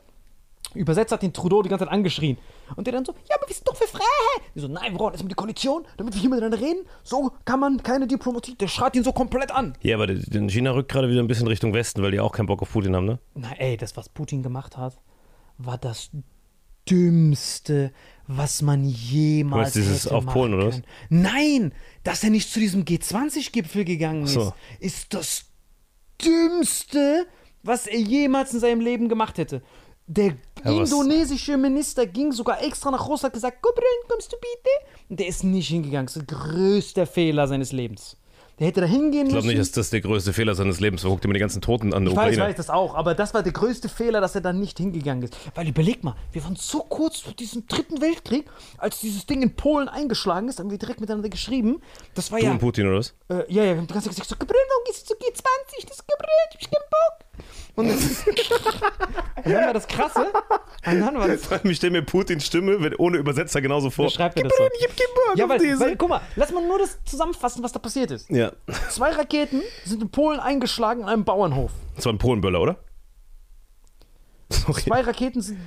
[0.76, 2.38] Übersetzer hat den Trudeau die ganze Zeit angeschrien.
[2.76, 4.42] Und der dann so, ja, aber wir sind doch für Freiheit.
[4.56, 6.86] Die so, nein, wir brauchen erstmal die Koalition, damit wir hier miteinander reden.
[7.04, 8.56] So kann man keine Diplomatie.
[8.56, 9.74] Der schreit ihn so komplett an.
[9.82, 10.18] Ja, aber der
[10.50, 12.96] China rückt gerade wieder ein bisschen Richtung Westen, weil die auch keinen Bock auf Putin
[12.96, 13.20] haben, ne?
[13.36, 15.00] Na ey, das, was Putin gemacht hat,
[15.58, 16.12] war das
[16.90, 17.92] Dümmste,
[18.28, 20.82] was man jemals meinst dieses hätte auf Polen, oder was?
[21.10, 24.54] Nein, dass er nicht zu diesem G20-Gipfel gegangen ist, so.
[24.80, 25.46] ist das
[26.24, 27.28] Dümmste,
[27.64, 29.62] was er jemals in seinem Leben gemacht hätte.
[30.08, 35.00] Der Was- indonesische Minister ging sogar extra nach Russland, gesagt, Gobrin, kommst du bitte?
[35.10, 36.08] Und der ist nicht hingegangen.
[36.08, 38.16] Das ist der größte Fehler seines Lebens.
[38.60, 39.48] Der hätte da hingehen Ich glaube müssen.
[39.58, 41.12] nicht, dass das der größte Fehler seines Lebens war.
[41.12, 42.50] Guck dir mal die ganzen Toten an der Ich weiß, Ukraine.
[42.50, 45.38] weiß das auch, aber das war der größte Fehler, dass er dann nicht hingegangen ist.
[45.56, 48.48] Weil überleg mal, wir waren so kurz vor diesem dritten Weltkrieg,
[48.78, 51.82] als dieses Ding in Polen eingeschlagen ist, haben wir direkt miteinander geschrieben.
[52.16, 52.52] Das war Du ja.
[52.52, 53.14] und Putin, oder was?
[53.30, 54.46] Äh, ja, ja, wir haben die ganze Zeit gesagt, so, du
[55.06, 55.88] zu G20?
[55.88, 56.30] Das ist Gabriel,
[56.60, 57.29] ich hab keinen Bock.
[57.76, 58.26] Und, das
[59.46, 60.28] und dann war das Krasse.
[60.86, 61.42] Und dann war das.
[61.64, 64.10] Ich stelle mir Putins Stimme wenn, ohne Übersetzer genauso vor.
[64.10, 64.64] Schreibt dir das so?
[64.78, 65.80] Ich hab keinen Bock Ja, weil, diese.
[65.80, 68.30] weil, guck mal, lass mal nur das zusammenfassen, was da passiert ist.
[68.30, 68.52] ja.
[68.90, 71.72] Zwei Raketen sind in Polen eingeschlagen in einem Bauernhof.
[71.96, 72.78] Das war ein Polenböller, oder?
[74.68, 74.82] Okay.
[74.82, 75.60] Zwei Raketen sind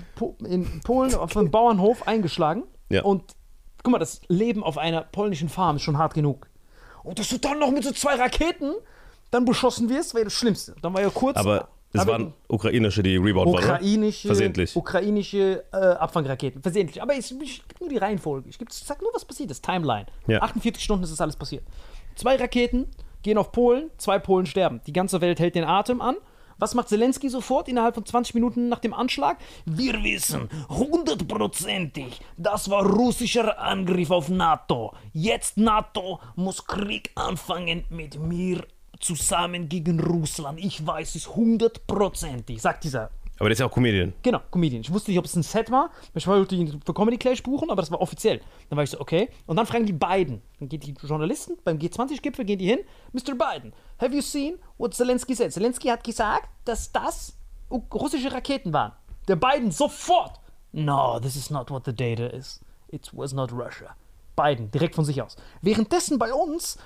[0.44, 2.64] in Polen auf einem Bauernhof eingeschlagen.
[2.88, 3.02] Ja.
[3.04, 3.22] Und
[3.82, 6.48] guck mal, das Leben auf einer polnischen Farm ist schon hart genug.
[7.04, 8.74] Und dass du dann noch mit so zwei Raketen
[9.32, 10.76] dann beschossen wirst, wäre das Schlimmste.
[10.80, 11.36] Dann war ja kurz.
[11.36, 14.76] Aber es waren ukrainische, die Rebound waren, ukrainische, Versehentlich.
[14.76, 16.62] ukrainische äh, Abfangraketen.
[16.62, 17.02] Versehentlich.
[17.02, 18.48] Aber ich, ich gebe nur die Reihenfolge.
[18.48, 19.64] Ich, geb, ich sag nur, was passiert ist.
[19.64, 20.06] Timeline.
[20.26, 20.40] Ja.
[20.42, 21.64] 48 Stunden ist das alles passiert.
[22.14, 22.88] Zwei Raketen
[23.22, 24.80] gehen auf Polen, zwei Polen sterben.
[24.86, 26.16] Die ganze Welt hält den Atem an.
[26.58, 29.38] Was macht Zelensky sofort innerhalb von 20 Minuten nach dem Anschlag?
[29.64, 34.94] Wir wissen hundertprozentig, das war russischer Angriff auf NATO.
[35.12, 38.64] Jetzt NATO muss Krieg anfangen mit mir
[39.02, 40.58] zusammen gegen Russland.
[40.58, 44.12] Ich weiß es hundertprozentig, sagt dieser Aber der ist ja auch Comedian.
[44.22, 44.82] Genau, Comedian.
[44.82, 45.90] Ich wusste nicht, ob es ein Set war.
[46.14, 48.40] Ich wollte ihn für Comedy Clash buchen, aber das war offiziell.
[48.68, 49.28] Dann war ich so, okay.
[49.46, 50.40] Und dann fragen die beiden.
[50.60, 52.78] Dann gehen die Journalisten beim G20-Gipfel, gehen die hin.
[53.12, 53.34] Mr.
[53.34, 55.52] Biden, have you seen what Zelensky said?
[55.52, 57.36] Zelensky hat gesagt, dass das
[57.70, 58.92] russische Raketen waren.
[59.28, 60.40] Der Biden sofort.
[60.72, 62.60] No, this is not what the data is.
[62.88, 63.96] It was not Russia.
[64.36, 65.36] Biden, direkt von sich aus.
[65.60, 66.78] Währenddessen bei uns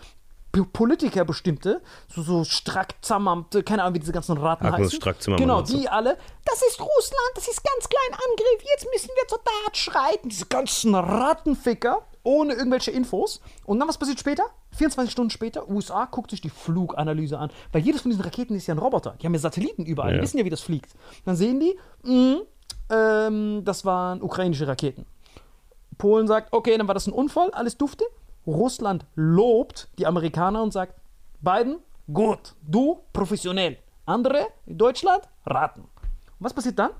[0.64, 5.00] Politiker bestimmte, so, so Strack-Zammamte, keine Ahnung, wie diese ganzen Ratten Agnes heißen.
[5.00, 9.28] Strack-Zimmermann Genau, die alle, das ist Russland, das ist ganz klein Angriff, jetzt müssen wir
[9.28, 10.28] zur Tat schreiten.
[10.28, 13.40] Diese ganzen Rattenficker ohne irgendwelche Infos.
[13.64, 14.42] Und dann was passiert später?
[14.76, 18.66] 24 Stunden später, USA guckt sich die Fluganalyse an, weil jedes von diesen Raketen ist
[18.66, 19.14] ja ein Roboter.
[19.20, 20.22] Die haben ja Satelliten überall, die Ja.
[20.22, 20.92] wissen ja, wie das fliegt.
[21.24, 22.40] Dann sehen die, mh,
[22.90, 25.06] ähm, das waren ukrainische Raketen.
[25.98, 28.04] Polen sagt, okay, dann war das ein Unfall, alles dufte.
[28.46, 30.94] Russland lobt die Amerikaner und sagt,
[31.40, 31.78] Biden,
[32.12, 33.78] gut, du professionell.
[34.04, 35.80] Andere in Deutschland raten.
[35.80, 35.90] Und
[36.38, 36.90] was passiert dann?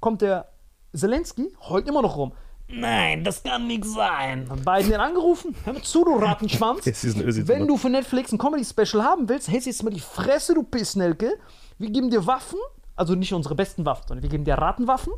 [0.00, 0.48] Kommt der
[0.94, 2.32] Zelensky, heult immer noch rum.
[2.68, 4.48] Nein, das kann nicht sein.
[4.64, 5.54] Biden den angerufen?
[5.64, 6.86] Hör mal zu, du Rattenschwanz.
[7.46, 10.62] Wenn du für Netflix ein Comedy-Special haben willst, hältst du jetzt mal die Fresse, du
[10.62, 11.38] Pissnelke.
[11.78, 12.58] Wir geben dir Waffen,
[12.96, 15.12] also nicht unsere besten Waffen, sondern wir geben dir Ratenwaffen,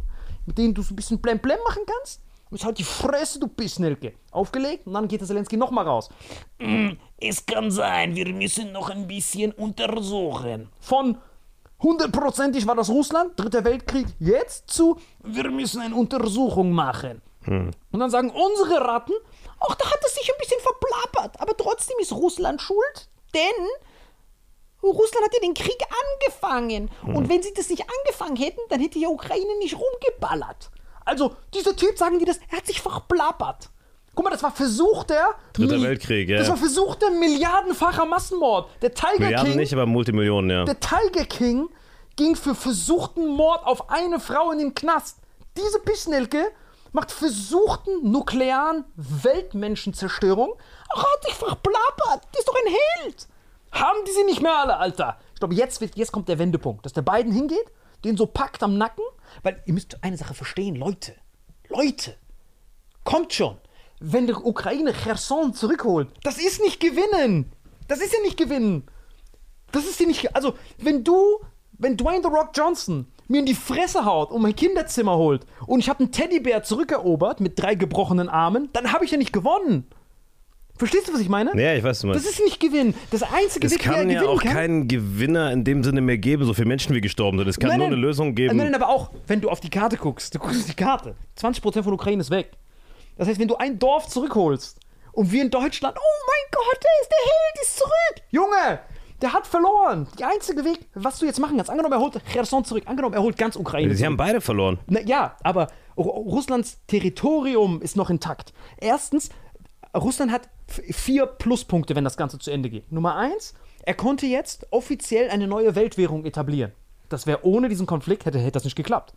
[0.47, 2.23] mit denen du so ein bisschen Blem-Blem machen kannst.
[2.51, 4.15] Und halt die Fresse, du Pissnelke.
[4.31, 6.09] Aufgelegt und dann geht der Zelensky nochmal raus.
[6.59, 10.69] "Mm, Es kann sein, wir müssen noch ein bisschen untersuchen.
[10.81, 11.19] Von
[11.83, 17.23] hundertprozentig war das Russland, Dritter Weltkrieg, jetzt zu, wir müssen eine Untersuchung machen.
[17.47, 19.13] Und dann sagen unsere Ratten,
[19.61, 23.67] ach, da hat es sich ein bisschen verplappert, aber trotzdem ist Russland schuld, denn
[24.83, 25.79] Russland hat ja den Krieg
[26.23, 26.91] angefangen.
[27.03, 30.71] Und wenn sie das nicht angefangen hätten, dann hätte ja Ukraine nicht rumgeballert.
[31.07, 33.71] Also, dieser Typ, sagen die das, er hat sich verplappert.
[34.15, 35.35] Guck mal, das war versuchter.
[35.53, 36.39] Dritter Weltkrieg, ja.
[36.39, 38.69] Das war versuchter milliardenfacher Massenmord.
[38.83, 39.61] Der Tiger Milliarden King.
[39.61, 40.65] nicht, aber Multimillionen, ja.
[40.65, 41.69] Der Tiger King
[42.17, 45.19] ging für versuchten Mord auf eine Frau in den Knast.
[45.57, 46.51] Diese Pischnelke
[46.93, 50.55] macht versuchten nuklearen Weltmenschenzerstörung.
[50.95, 52.23] Ach, hat sich verplappert.
[52.35, 53.29] Die ist doch ein Held.
[53.73, 55.19] Haben die sie nicht mehr alle, Alter.
[55.35, 57.71] Ich glaube, jetzt, wird, jetzt kommt der Wendepunkt, dass der beiden hingeht,
[58.05, 59.05] den so packt am Nacken.
[59.43, 61.15] Weil ihr müsst eine Sache verstehen, Leute.
[61.69, 62.17] Leute.
[63.05, 63.57] Kommt schon.
[64.01, 67.53] Wenn die Ukraine Cherson zurückholt, das ist nicht gewinnen.
[67.89, 68.85] Das ist ja nicht gewinnen.
[69.73, 70.35] Das ist ja nicht.
[70.35, 71.41] Also, wenn du,
[71.73, 75.81] wenn Dwayne The Rock Johnson mir in die Fresse haut und mein Kinderzimmer holt und
[75.81, 79.87] ich habe einen Teddybär zurückerobert mit drei gebrochenen Armen, dann habe ich ja nicht gewonnen.
[80.79, 81.51] Verstehst du, was ich meine?
[81.61, 82.31] Ja, ich weiß, du Das meinst.
[82.39, 82.95] ist nicht gewinnen.
[83.11, 84.53] Das einzige Es wie er kann ja auch kann.
[84.53, 87.49] keinen Gewinner in dem Sinne mehr geben, so viele Menschen wie gestorben sind.
[87.49, 88.57] Es kann nur eine Lösung geben.
[88.57, 91.15] Nein, nein, aber auch, wenn du auf die Karte guckst, du guckst auf die Karte,
[91.39, 92.51] 20% von Ukraine ist weg.
[93.17, 94.79] Das heißt, wenn du ein Dorf zurückholst
[95.13, 98.27] und wir in Deutschland, oh mein Gott, der ist der Held, ist zurück.
[98.31, 98.81] Junge,
[99.23, 100.07] der hat verloren.
[100.19, 103.23] Der einzige Weg, was du jetzt machen kannst, angenommen, er holt Cherson zurück, angenommen, er
[103.23, 104.07] holt ganz Ukraine Sie zurück.
[104.09, 104.79] haben beide verloren.
[104.89, 108.53] Na, ja, aber Ru- Russlands Territorium ist noch intakt.
[108.79, 109.31] Erstens,
[109.97, 112.91] Russland hat vier Pluspunkte, wenn das Ganze zu Ende geht.
[112.91, 116.73] Nummer eins, er konnte jetzt offiziell eine neue Weltwährung etablieren.
[117.09, 119.15] Das wäre ohne diesen Konflikt, hätte, hätte das nicht geklappt.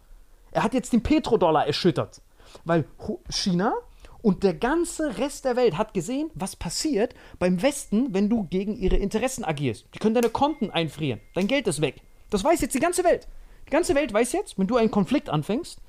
[0.51, 2.21] Er hat jetzt den Petrodollar erschüttert,
[2.65, 2.85] weil
[3.29, 3.73] China
[4.21, 8.75] und der ganze Rest der Welt hat gesehen, was passiert beim Westen, wenn du gegen
[8.75, 9.85] ihre Interessen agierst.
[9.93, 12.01] Die können deine Konten einfrieren, dein Geld ist weg.
[12.29, 13.27] Das weiß jetzt die ganze Welt.
[13.67, 15.79] Die ganze Welt weiß jetzt, wenn du einen Konflikt anfängst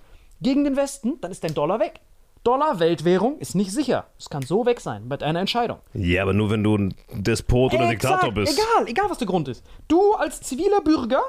[0.40, 2.00] gegen den Westen, dann ist dein Dollar weg.
[2.42, 4.06] Dollar, Weltwährung, ist nicht sicher.
[4.18, 5.78] Es kann so weg sein mit einer Entscheidung.
[5.92, 8.58] Ja, aber nur wenn du ein Despot oder Diktator bist.
[8.58, 9.64] Egal, egal was der Grund ist.
[9.88, 11.22] Du als ziviler Bürger,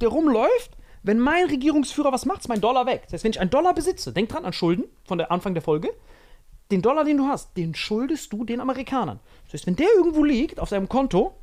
[0.00, 0.72] der rumläuft,
[1.04, 3.02] wenn mein Regierungsführer was macht, ist mein Dollar weg.
[3.04, 5.62] Das heißt, wenn ich einen Dollar besitze, denk dran an Schulden von der Anfang der
[5.62, 5.90] Folge,
[6.72, 9.20] den Dollar, den du hast, den schuldest du den Amerikanern.
[9.44, 11.36] Das heißt, wenn der irgendwo liegt auf seinem Konto,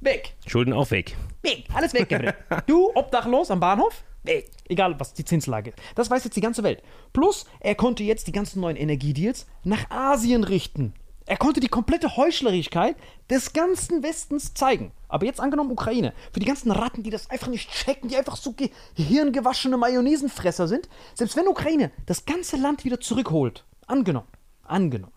[0.00, 0.34] weg.
[0.46, 1.16] Schulden auch weg.
[1.42, 2.34] Weg, alles weg, Gabriel.
[2.66, 4.04] Du, obdachlos am Bahnhof?
[4.26, 4.50] Weg.
[4.68, 5.78] Egal, was die Zinslage ist.
[5.94, 6.82] Das weiß jetzt die ganze Welt.
[7.12, 10.94] Plus, er konnte jetzt die ganzen neuen Energiedeals nach Asien richten.
[11.28, 12.96] Er konnte die komplette Heuchlerigkeit
[13.28, 14.92] des ganzen Westens zeigen.
[15.08, 16.14] Aber jetzt angenommen Ukraine.
[16.32, 18.54] Für die ganzen Ratten, die das einfach nicht checken, die einfach so
[18.96, 20.88] gehirngewaschene Mayonnaisenfresser sind.
[21.14, 24.28] Selbst wenn Ukraine das ganze Land wieder zurückholt, angenommen,
[24.62, 25.12] angenommen,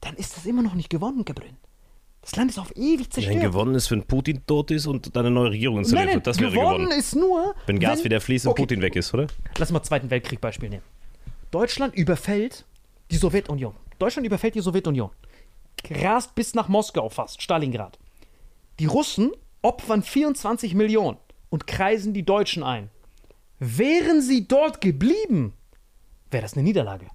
[0.00, 1.54] dann ist das immer noch nicht gewonnen, Gabriel.
[2.22, 3.36] Das Land ist auf ewig zerstört.
[3.36, 6.16] Wenn gewonnen ist, wenn Putin tot ist und dann eine neue Regierung installiert Nein, nein,
[6.16, 6.98] wird, das wäre gewonnen gewonnen.
[6.98, 9.26] ist nur, Wenn Gas wieder fließt und Okay, Putin weg ist, oder?
[9.56, 10.84] Lass mal Zweiten Weltkrieg Beispiel nehmen.
[11.50, 12.64] Deutschland überfällt
[13.10, 13.74] die Sowjetunion.
[13.98, 15.10] Deutschland überfällt die Sowjetunion.
[15.90, 17.98] Rast bis nach Moskau fast, Stalingrad.
[18.78, 21.16] Die Russen opfern 24 Millionen
[21.48, 22.90] und kreisen die Deutschen ein.
[23.58, 25.54] Wären sie dort geblieben,
[26.30, 27.08] wäre das eine Niederlage.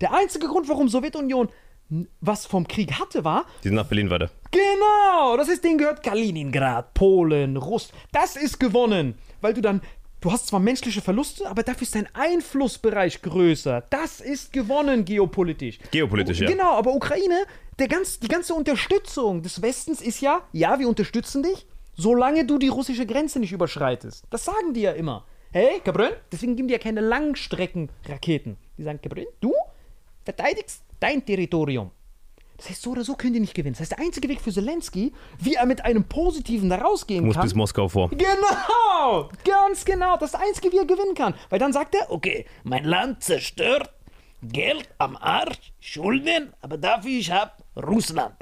[0.00, 1.48] Der einzige Grund, warum Sowjetunion
[2.20, 4.30] was vom Krieg hatte, war, Die sind nach Berlin weiter.
[4.50, 7.90] Genau, das ist denen gehört Kaliningrad, Polen, Russ.
[8.12, 9.80] Das ist gewonnen, weil du dann
[10.24, 13.84] du hast zwar menschliche Verluste, aber dafür ist dein Einflussbereich größer.
[13.90, 15.78] Das ist gewonnen geopolitisch.
[15.90, 16.48] Geopolitisch, ja.
[16.48, 17.44] Genau, aber Ukraine,
[17.78, 22.58] der ganz, die ganze Unterstützung des Westens ist ja, ja, wir unterstützen dich, solange du
[22.58, 24.24] die russische Grenze nicht überschreitest.
[24.30, 25.26] Das sagen die ja immer.
[25.52, 28.56] Hey, Gabriel, deswegen geben die ja keine Langstreckenraketen.
[28.78, 29.52] Die sagen, Gabriel, du
[30.24, 31.90] verteidigst dein Territorium.
[32.56, 33.74] Das heißt, so oder so können die nicht gewinnen.
[33.74, 37.34] Das heißt, der einzige Weg für Zelensky, wie er mit einem Positiven da rausgehen Muss
[37.34, 37.42] kann.
[37.44, 38.10] bis Moskau vor.
[38.10, 40.16] Genau, ganz genau.
[40.16, 41.34] Das ist das Einzige, wie er gewinnen kann.
[41.50, 43.90] Weil dann sagt er, okay, mein Land zerstört,
[44.42, 48.34] Geld am Arsch, Schulden, aber dafür ich hab Russland.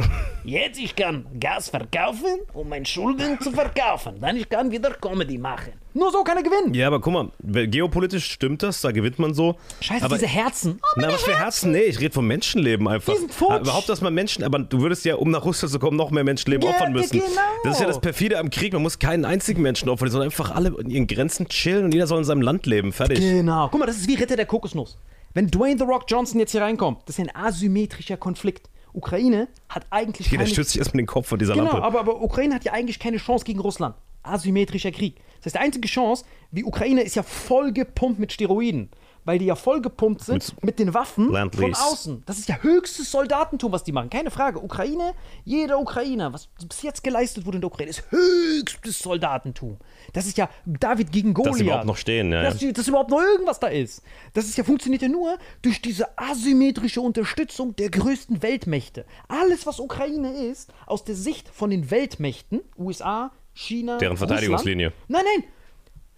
[0.45, 4.17] Jetzt ich kann Gas verkaufen, um meine Schulden zu verkaufen.
[4.21, 5.73] Dann ich kann wieder Comedy machen.
[5.95, 6.75] Nur so kann er gewinnen.
[6.75, 7.29] Ja, aber guck mal,
[7.69, 9.57] geopolitisch stimmt das, da gewinnt man so.
[9.81, 10.81] Scheiße, aber, diese Herzen.
[10.83, 11.71] Oh, Na, was für Herzen?
[11.73, 13.13] Nee, ich rede vom Menschenleben einfach.
[13.15, 13.61] Die sind futsch.
[13.61, 16.25] Überhaupt, dass man Menschen, aber du würdest ja, um nach Russland zu kommen, noch mehr
[16.25, 17.21] Menschenleben Ja, opfern müssen.
[17.21, 17.29] genau.
[17.65, 18.73] Das ist ja das perfide am Krieg.
[18.73, 22.07] Man muss keinen einzigen Menschen opfern, sondern einfach alle in ihren Grenzen chillen und jeder
[22.07, 22.93] soll in seinem Land leben.
[22.93, 23.21] Fertig.
[23.21, 23.69] Genau.
[23.71, 24.99] Guck mal, das ist wie Ritter der Kokosnuss.
[25.35, 28.69] Wenn Dwayne The Rock Johnson jetzt hier reinkommt, das ist ein asymmetrischer Konflikt.
[28.95, 30.51] Ukraine hat eigentlich Jeder keine...
[30.53, 31.83] stürzt sich erstmal den Kopf von dieser Genau, Lampe.
[31.83, 33.95] aber, aber Ukraine hat ja eigentlich keine Chance gegen Russland.
[34.23, 35.17] Asymmetrischer Krieg.
[35.39, 38.91] Das heißt, die einzige Chance, die Ukraine ist ja voll gepumpt mit Steroiden.
[39.25, 42.23] Weil die ja voll gepumpt sind mit, den Waffen von außen.
[42.27, 44.11] Das ist ja höchstes Soldatentum, was die machen.
[44.11, 44.63] Keine Frage.
[44.63, 45.15] Ukraine,
[45.45, 49.77] jeder Ukrainer, was bis jetzt geleistet wurde in der Ukraine, ist höchstes Soldatentum.
[50.13, 51.53] Das ist ja David gegen Goliath.
[51.53, 54.03] Dass sie überhaupt noch stehen, ja, Dass, dass überhaupt noch irgendwas da ist.
[54.35, 59.05] Das ist ja, funktioniert ja nur durch diese asymmetrische Unterstützung der größten Weltmächte.
[59.29, 64.89] Alles, was Ukraine ist, aus der Sicht von den Weltmächten, USA, China, Deren Verteidigungslinie.
[64.89, 65.45] Russland, nein, nein.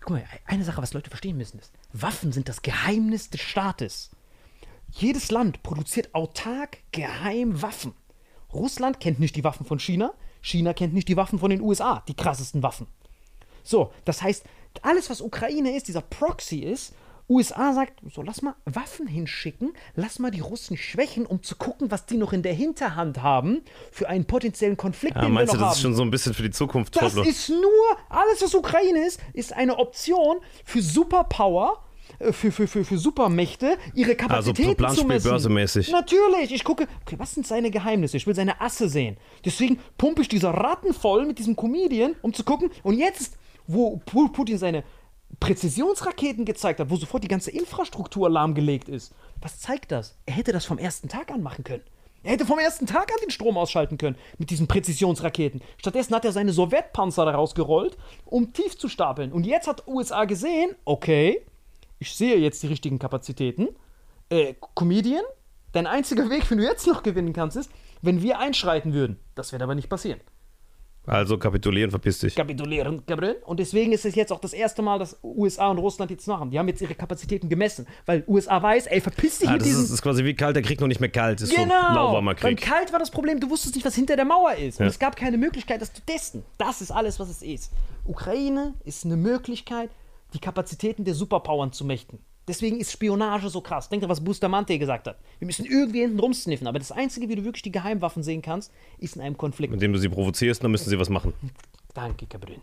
[0.04, 4.10] Guck mal, eine Sache, was Leute verstehen müssen, ist, Waffen sind das Geheimnis des Staates.
[4.90, 7.94] Jedes Land produziert autark geheim Waffen.
[8.52, 12.02] Russland kennt nicht die Waffen von China, China kennt nicht die Waffen von den USA,
[12.06, 12.86] die krassesten Waffen.
[13.62, 14.44] So, das heißt,
[14.82, 16.94] alles, was Ukraine ist, dieser Proxy ist,
[17.28, 21.90] USA sagt, so lass mal Waffen hinschicken, lass mal die Russen schwächen, um zu gucken,
[21.90, 25.58] was die noch in der Hinterhand haben für einen potenziellen Konflikt, Ja, den meinst wir
[25.58, 25.78] du, noch das haben.
[25.78, 27.28] ist schon so ein bisschen für die Zukunft, Das Trottel?
[27.30, 27.62] ist nur,
[28.10, 31.82] alles was Ukraine ist, ist eine Option für Superpower,
[32.18, 35.30] äh, für, für, für, für Supermächte, ihre Kapazitäten zu Planspiel messen.
[35.30, 35.90] börsemäßig.
[35.90, 38.16] Natürlich, ich gucke, okay, was sind seine Geheimnisse?
[38.18, 39.16] Ich will seine Asse sehen.
[39.46, 42.70] Deswegen pumpe ich diese Ratten voll mit diesem Comedian, um zu gucken.
[42.82, 44.84] Und jetzt, wo Pu- Putin seine
[45.40, 50.16] Präzisionsraketen gezeigt hat, wo sofort die ganze Infrastruktur lahmgelegt ist, was zeigt das?
[50.26, 51.82] Er hätte das vom ersten Tag an machen können.
[52.22, 55.60] Er hätte vom ersten Tag an den Strom ausschalten können mit diesen Präzisionsraketen.
[55.76, 59.30] Stattdessen hat er seine Sowjetpanzer daraus gerollt, um tief zu stapeln.
[59.30, 61.44] Und jetzt hat USA gesehen, okay,
[61.98, 63.68] ich sehe jetzt die richtigen Kapazitäten.
[64.30, 65.24] Äh, Comedian,
[65.72, 67.70] dein einziger Weg, wenn du jetzt noch gewinnen kannst, ist,
[68.00, 69.18] wenn wir einschreiten würden.
[69.34, 70.20] Das wird aber nicht passieren.
[71.06, 72.34] Also kapitulieren, verpiss dich.
[72.34, 73.36] Kapitulieren, Gabriel.
[73.44, 76.50] Und deswegen ist es jetzt auch das erste Mal, dass USA und Russland jetzt machen.
[76.50, 77.86] Die haben jetzt ihre Kapazitäten gemessen.
[78.06, 79.82] Weil USA weiß, ey, verpiss dich Ah, mit das, diesen...
[79.82, 81.40] ist, das ist quasi wie kalt, der Krieg noch nicht mehr kalt.
[81.42, 81.74] Das ist so Genau.
[81.94, 82.62] lauwarmer Beim Krieg.
[82.62, 84.80] Kalt war das Problem, du wusstest nicht, was hinter der Mauer ist.
[84.80, 84.90] Und Ja.
[84.90, 86.42] es gab keine Möglichkeit, das zu testen.
[86.56, 87.70] Das ist alles, was es ist.
[88.06, 89.90] Ukraine ist eine Möglichkeit,
[90.32, 92.18] die Kapazitäten der Superpowern zu mächten.
[92.46, 93.88] Deswegen ist Spionage so krass.
[93.88, 95.18] Denk dir, was Bustamante gesagt hat.
[95.38, 96.66] Wir müssen irgendwie hinten rumsniffen.
[96.66, 99.72] Aber das Einzige, wie du wirklich die Geheimwaffen sehen kannst, ist in einem Konflikt.
[99.72, 101.32] Indem du sie provozierst, dann müssen sie was machen.
[101.94, 102.60] Danke, Gabriel.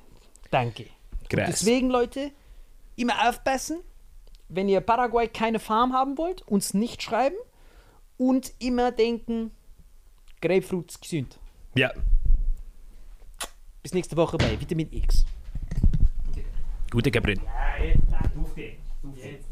[0.51, 0.84] Danke.
[0.84, 2.32] Und deswegen, Leute,
[2.95, 3.79] immer aufpassen.
[4.49, 7.38] Wenn ihr Paraguay keine Farm haben wollt, uns nicht schreiben.
[8.17, 9.51] Und immer denken,
[10.41, 11.39] Grapefruit ist gesund.
[11.73, 11.91] Ja,
[13.82, 15.25] Bis nächste Woche bei Vitamin X.
[16.91, 17.39] gute Gabriel.
[17.43, 18.03] Ja, jetzt,
[19.01, 19.47] du jetzt.